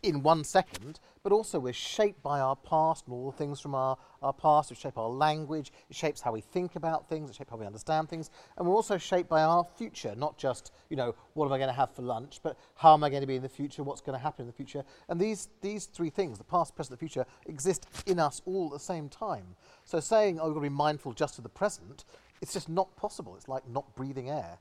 in 0.02 0.22
one 0.22 0.42
second, 0.42 0.98
but 1.22 1.32
also 1.32 1.60
we're 1.60 1.72
shaped 1.72 2.22
by 2.22 2.40
our 2.40 2.56
past 2.56 3.06
and 3.06 3.14
all 3.14 3.30
the 3.30 3.36
things 3.36 3.60
from 3.60 3.74
our, 3.74 3.96
our 4.20 4.32
past. 4.32 4.72
It 4.72 4.76
shapes 4.76 4.96
our 4.96 5.08
language, 5.08 5.72
it 5.88 5.94
shapes 5.94 6.20
how 6.20 6.32
we 6.32 6.40
think 6.40 6.74
about 6.74 7.08
things, 7.08 7.30
it 7.30 7.36
shapes 7.36 7.50
how 7.50 7.56
we 7.56 7.66
understand 7.66 8.08
things, 8.08 8.30
and 8.56 8.66
we're 8.66 8.74
also 8.74 8.98
shaped 8.98 9.28
by 9.28 9.42
our 9.42 9.64
future, 9.76 10.14
not 10.16 10.36
just, 10.36 10.72
you 10.90 10.96
know, 10.96 11.14
what 11.34 11.46
am 11.46 11.52
I 11.52 11.58
going 11.58 11.68
to 11.68 11.74
have 11.74 11.94
for 11.94 12.02
lunch, 12.02 12.40
but 12.42 12.58
how 12.74 12.94
am 12.94 13.04
I 13.04 13.10
going 13.10 13.20
to 13.20 13.26
be 13.26 13.36
in 13.36 13.42
the 13.42 13.48
future, 13.48 13.84
what's 13.84 14.00
going 14.00 14.18
to 14.18 14.22
happen 14.22 14.42
in 14.42 14.46
the 14.48 14.52
future. 14.52 14.84
And 15.08 15.20
these, 15.20 15.48
these 15.60 15.86
three 15.86 16.10
things, 16.10 16.38
the 16.38 16.44
past, 16.44 16.74
present, 16.74 16.98
the 16.98 17.06
future, 17.06 17.24
exist 17.46 17.86
in 18.06 18.18
us 18.18 18.42
all 18.44 18.66
at 18.66 18.72
the 18.72 18.84
same 18.84 19.08
time. 19.08 19.54
So 19.84 20.00
saying, 20.00 20.40
oh, 20.40 20.46
we've 20.46 20.54
got 20.54 20.60
to 20.60 20.70
be 20.70 20.74
mindful 20.74 21.12
just 21.12 21.38
of 21.38 21.44
the 21.44 21.50
present, 21.50 22.04
it's 22.40 22.52
just 22.52 22.68
not 22.68 22.96
possible. 22.96 23.36
It's 23.36 23.46
like 23.46 23.68
not 23.68 23.94
breathing 23.94 24.28
air 24.28 24.58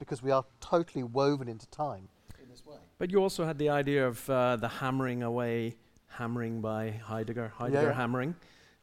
because 0.00 0.20
we 0.20 0.32
are 0.32 0.44
totally 0.60 1.04
woven 1.04 1.46
into 1.46 1.68
time 1.68 2.08
this 2.50 2.66
way. 2.66 2.76
But 2.98 3.10
you 3.10 3.22
also 3.22 3.44
had 3.44 3.58
the 3.58 3.68
idea 3.68 4.06
of 4.06 4.28
uh, 4.28 4.56
the 4.56 4.68
hammering 4.68 5.22
away, 5.22 5.76
hammering 6.08 6.60
by 6.60 6.90
Heidegger, 6.90 7.52
Heidegger 7.56 7.88
yeah. 7.88 7.92
hammering, 7.92 8.34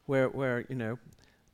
where, 0.06 0.28
where, 0.28 0.64
you 0.68 0.74
know, 0.74 0.98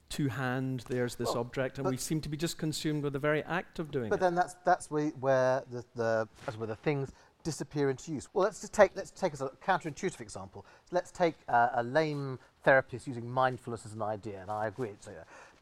two 0.09 0.29
hand, 0.29 0.85
there's 0.89 1.17
this 1.17 1.29
well, 1.29 1.39
object, 1.39 1.79
and 1.79 1.89
we 1.89 1.97
seem 1.97 2.21
to 2.21 2.29
be 2.29 2.37
just 2.37 2.57
consumed 2.57 3.03
with 3.03 3.13
the 3.13 3.19
very 3.19 3.43
act 3.45 3.79
of 3.79 3.91
doing 3.91 4.09
but 4.09 4.17
it. 4.17 4.21
But 4.21 4.27
then 4.27 4.35
that's, 4.35 4.55
that's 4.65 4.91
where, 4.91 5.09
where, 5.21 5.65
the, 5.71 5.85
the, 5.97 6.29
where 6.57 6.69
the 6.69 6.77
things 6.77 7.11
disappear 7.43 7.91
into 7.91 8.13
use. 8.13 8.29
Well, 8.33 8.45
let's 8.45 8.61
just 8.61 8.73
take, 8.73 8.93
let's 8.95 9.11
take 9.11 9.33
as 9.33 9.41
a 9.41 9.51
counterintuitive 9.65 10.21
example. 10.21 10.65
Let's 10.93 11.11
take 11.11 11.35
uh, 11.49 11.71
a 11.75 11.83
lame 11.83 12.39
therapist 12.63 13.07
using 13.07 13.29
mindfulness 13.29 13.85
as 13.85 13.93
an 13.93 14.03
idea, 14.03 14.41
and 14.41 14.51
I 14.51 14.67
agree. 14.67 14.91
So, 15.01 15.13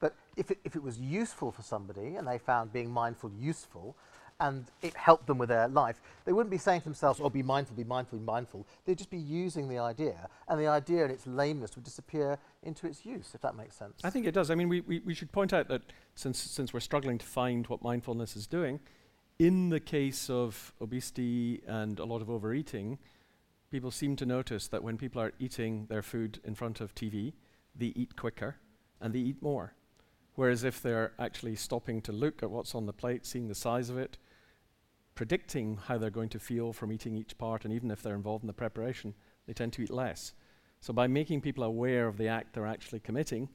but 0.00 0.14
if 0.36 0.50
it, 0.50 0.58
if 0.64 0.76
it 0.76 0.82
was 0.82 0.98
useful 0.98 1.50
for 1.50 1.62
somebody 1.62 2.16
and 2.16 2.28
they 2.28 2.38
found 2.38 2.72
being 2.72 2.90
mindful 2.90 3.30
useful, 3.38 3.96
and 4.42 4.66
it 4.83 4.94
helped 4.96 5.28
them 5.28 5.38
with 5.38 5.48
their 5.48 5.68
life, 5.68 6.02
they 6.24 6.33
wouldn't 6.33 6.50
be 6.50 6.59
saying 6.59 6.81
to 6.81 6.85
themselves, 6.85 7.20
oh, 7.22 7.31
be 7.31 7.44
mindful, 7.44 7.76
be 7.76 7.85
mindful, 7.85 8.18
be 8.18 8.24
mindful. 8.24 8.66
They'd 8.85 8.98
just 8.98 9.09
be 9.09 9.18
using 9.18 9.68
the 9.68 9.78
idea, 9.78 10.28
and 10.48 10.61
the 10.61 10.66
idea 10.66 11.04
and 11.04 11.12
its 11.12 11.27
lameness 11.27 11.77
would 11.77 11.85
disappear 11.85 12.38
into 12.64 12.88
its 12.88 13.06
use, 13.06 13.31
if 13.35 13.40
that 13.42 13.54
makes 13.54 13.77
sense. 13.77 14.00
I 14.02 14.10
think 14.10 14.27
it 14.27 14.33
does. 14.33 14.50
I 14.50 14.56
mean, 14.56 14.69
we, 14.69 14.81
we, 14.81 14.98
we 14.98 15.14
should 15.14 15.31
point 15.31 15.52
out 15.52 15.69
that 15.69 15.83
since, 16.16 16.38
since 16.38 16.75
we're 16.75 16.81
struggling 16.81 17.19
to 17.19 17.25
find 17.25 17.66
what 17.69 17.83
mindfulness 17.83 18.37
is 18.37 18.48
doing, 18.48 18.81
in 19.38 19.69
the 19.69 19.81
case 19.81 20.29
of 20.29 20.75
obesity 20.81 21.62
and 21.69 22.00
a 22.00 22.04
lot 22.04 22.21
of 22.21 22.29
overeating, 22.29 22.98
people 23.71 23.92
seem 23.92 24.16
to 24.16 24.27
notice 24.27 24.66
that 24.69 24.83
when 24.83 24.98
people 24.98 25.23
are 25.23 25.33
eating 25.38 25.87
their 25.87 26.02
food 26.02 26.40
in 26.44 26.56
front 26.56 26.81
of 26.81 26.94
TV, 26.96 27.33
they 27.77 27.92
eat 27.94 28.16
quicker 28.16 28.56
and 29.00 29.14
they 29.14 29.21
eat 29.21 29.40
more. 29.40 29.75
Whereas 30.35 30.64
if 30.64 30.83
they're 30.83 31.12
actually 31.19 31.56
stopping 31.56 32.00
to 32.02 32.12
look 32.12 32.42
at 32.42 32.50
what's 32.50 32.75
on 32.75 32.87
the 32.87 32.92
plate, 32.92 33.27
seeing 33.27 33.48
the 33.48 33.54
size 33.54 33.90
of 33.90 33.98
it, 33.98 34.19
predicting 35.15 35.79
how 35.87 35.98
they're 35.98 36.10
going 36.10 36.29
to 36.31 36.38
feel 36.38 36.73
from 36.73 36.92
eating 36.92 37.15
each 37.17 37.37
part, 37.38 37.65
and 37.65 37.73
even 37.73 37.90
if 37.90 38.02
they're 38.02 38.15
involved 38.15 38.44
in 38.44 38.46
the 38.46 38.52
preparation, 38.52 39.15
they 39.46 39.52
tend 39.52 39.73
to 39.75 39.83
eat 39.83 39.90
less. 39.90 40.33
So 40.81 40.92
by 40.92 41.06
making 41.06 41.42
people 41.42 41.65
aware 41.65 42.06
of 42.08 42.17
the 42.17 42.29
act 42.29 42.54
they're 42.54 42.67
actually 42.67 43.00
committing, 43.00 43.48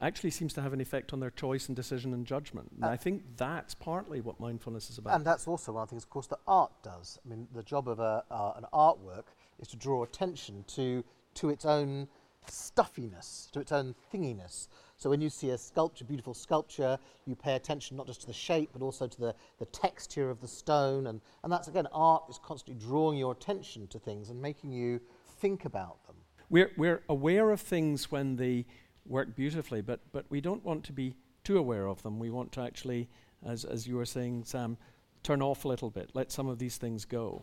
actually 0.00 0.30
seems 0.30 0.52
to 0.54 0.60
have 0.60 0.72
an 0.72 0.80
effect 0.80 1.12
on 1.12 1.20
their 1.20 1.30
choice 1.30 1.68
and 1.68 1.76
decision 1.76 2.12
and 2.12 2.26
judgment. 2.26 2.70
And 2.74 2.84
uh, 2.84 2.88
I 2.88 2.96
think 2.96 3.22
that's 3.36 3.74
partly 3.74 4.20
what 4.20 4.40
mindfulness 4.40 4.90
is 4.90 4.98
about. 4.98 5.14
And 5.14 5.24
that's 5.24 5.46
also 5.46 5.72
one 5.72 5.84
of 5.84 5.88
the 5.88 5.92
things, 5.92 6.02
of 6.02 6.10
course, 6.10 6.26
that 6.26 6.40
art 6.46 6.72
does. 6.82 7.18
I 7.24 7.28
mean, 7.28 7.46
the 7.54 7.62
job 7.62 7.88
of 7.88 8.00
a, 8.00 8.24
uh, 8.30 8.52
an 8.56 8.66
artwork 8.72 9.26
is 9.60 9.68
to 9.68 9.76
draw 9.76 10.02
attention 10.02 10.64
to 10.68 11.04
to 11.34 11.48
its 11.48 11.64
own 11.64 12.08
stuffiness, 12.46 13.48
to 13.52 13.60
its 13.60 13.72
own 13.72 13.94
thinginess. 14.12 14.68
So 15.02 15.10
when 15.10 15.20
you 15.20 15.30
see 15.30 15.50
a 15.50 15.58
sculpture, 15.58 16.04
beautiful 16.04 16.32
sculpture, 16.32 16.96
you 17.26 17.34
pay 17.34 17.56
attention 17.56 17.96
not 17.96 18.06
just 18.06 18.20
to 18.20 18.28
the 18.28 18.32
shape, 18.32 18.70
but 18.72 18.82
also 18.82 19.08
to 19.08 19.20
the, 19.20 19.34
the 19.58 19.64
texture 19.66 20.30
of 20.30 20.40
the 20.40 20.46
stone. 20.46 21.08
And, 21.08 21.20
and 21.42 21.52
that's, 21.52 21.66
again, 21.66 21.88
art 21.92 22.22
is 22.30 22.38
constantly 22.40 22.80
drawing 22.86 23.18
your 23.18 23.32
attention 23.32 23.88
to 23.88 23.98
things 23.98 24.30
and 24.30 24.40
making 24.40 24.70
you 24.70 25.00
think 25.40 25.64
about 25.64 26.06
them. 26.06 26.14
We're, 26.50 26.70
we're 26.76 27.02
aware 27.08 27.50
of 27.50 27.60
things 27.60 28.12
when 28.12 28.36
they 28.36 28.64
work 29.04 29.34
beautifully, 29.34 29.80
but, 29.80 29.98
but 30.12 30.24
we 30.28 30.40
don't 30.40 30.64
want 30.64 30.84
to 30.84 30.92
be 30.92 31.16
too 31.42 31.58
aware 31.58 31.88
of 31.88 32.00
them. 32.04 32.20
We 32.20 32.30
want 32.30 32.52
to 32.52 32.60
actually, 32.60 33.08
as, 33.44 33.64
as 33.64 33.88
you 33.88 33.96
were 33.96 34.06
saying, 34.06 34.44
Sam, 34.44 34.76
turn 35.24 35.42
off 35.42 35.64
a 35.64 35.68
little 35.68 35.90
bit, 35.90 36.10
let 36.14 36.30
some 36.30 36.46
of 36.46 36.60
these 36.60 36.76
things 36.76 37.04
go. 37.04 37.42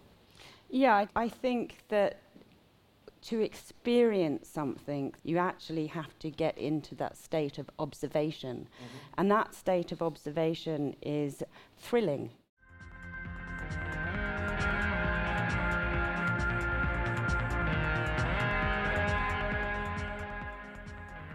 Yeah, 0.70 0.96
I, 0.96 1.08
I 1.14 1.28
think 1.28 1.80
that 1.90 2.22
to 3.22 3.42
experience 3.42 4.48
something, 4.48 5.14
you 5.24 5.38
actually 5.38 5.88
have 5.88 6.18
to 6.20 6.30
get 6.30 6.58
into 6.58 6.96
that 6.96 7.18
state 7.18 7.58
of 7.58 7.70
observation. 7.80 8.68
Mm-hmm. 8.76 8.98
And 9.18 9.32
that 9.32 9.54
state 9.54 9.92
of 9.92 10.02
observation 10.02 10.96
is 11.02 11.44
thrilling. 11.78 12.32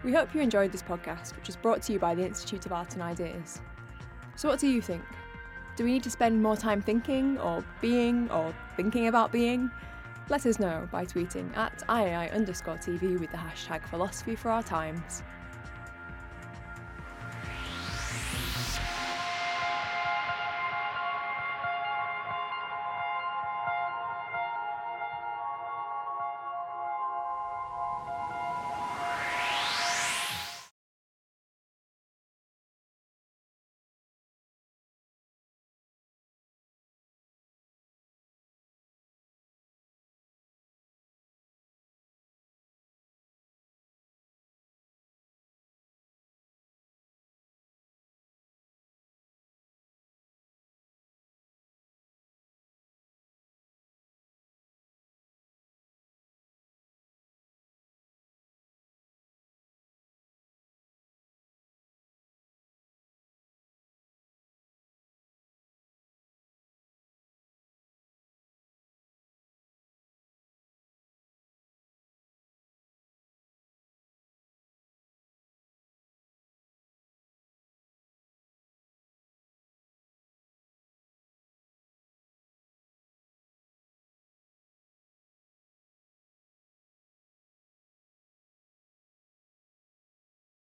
We 0.03 0.13
hope 0.13 0.35
you 0.35 0.41
enjoyed 0.41 0.71
this 0.71 0.83
podcast, 0.83 1.35
which 1.35 1.49
is 1.49 1.55
brought 1.55 1.81
to 1.83 1.93
you 1.93 1.97
by 1.97 2.13
the 2.13 2.23
Institute 2.23 2.67
of 2.67 2.71
Art 2.71 2.93
and 2.93 3.01
Ideas. 3.01 3.59
So, 4.35 4.47
what 4.47 4.59
do 4.59 4.67
you 4.67 4.79
think? 4.79 5.01
Do 5.75 5.83
we 5.83 5.91
need 5.91 6.03
to 6.03 6.11
spend 6.11 6.43
more 6.43 6.55
time 6.55 6.79
thinking, 6.79 7.39
or 7.39 7.65
being, 7.81 8.29
or 8.29 8.53
thinking 8.77 9.07
about 9.07 9.31
being? 9.31 9.71
Let 10.27 10.47
us 10.47 10.57
know 10.57 10.89
by 10.91 11.05
tweeting 11.05 11.55
at 11.55 11.83
IAI 11.87 12.33
underscore 12.33 12.77
TV 12.77 13.19
with 13.19 13.29
the 13.29 13.37
hashtag 13.37 13.87
philosophy 13.87 14.35
for 14.35 14.49
our 14.49 14.63
times. 14.63 15.21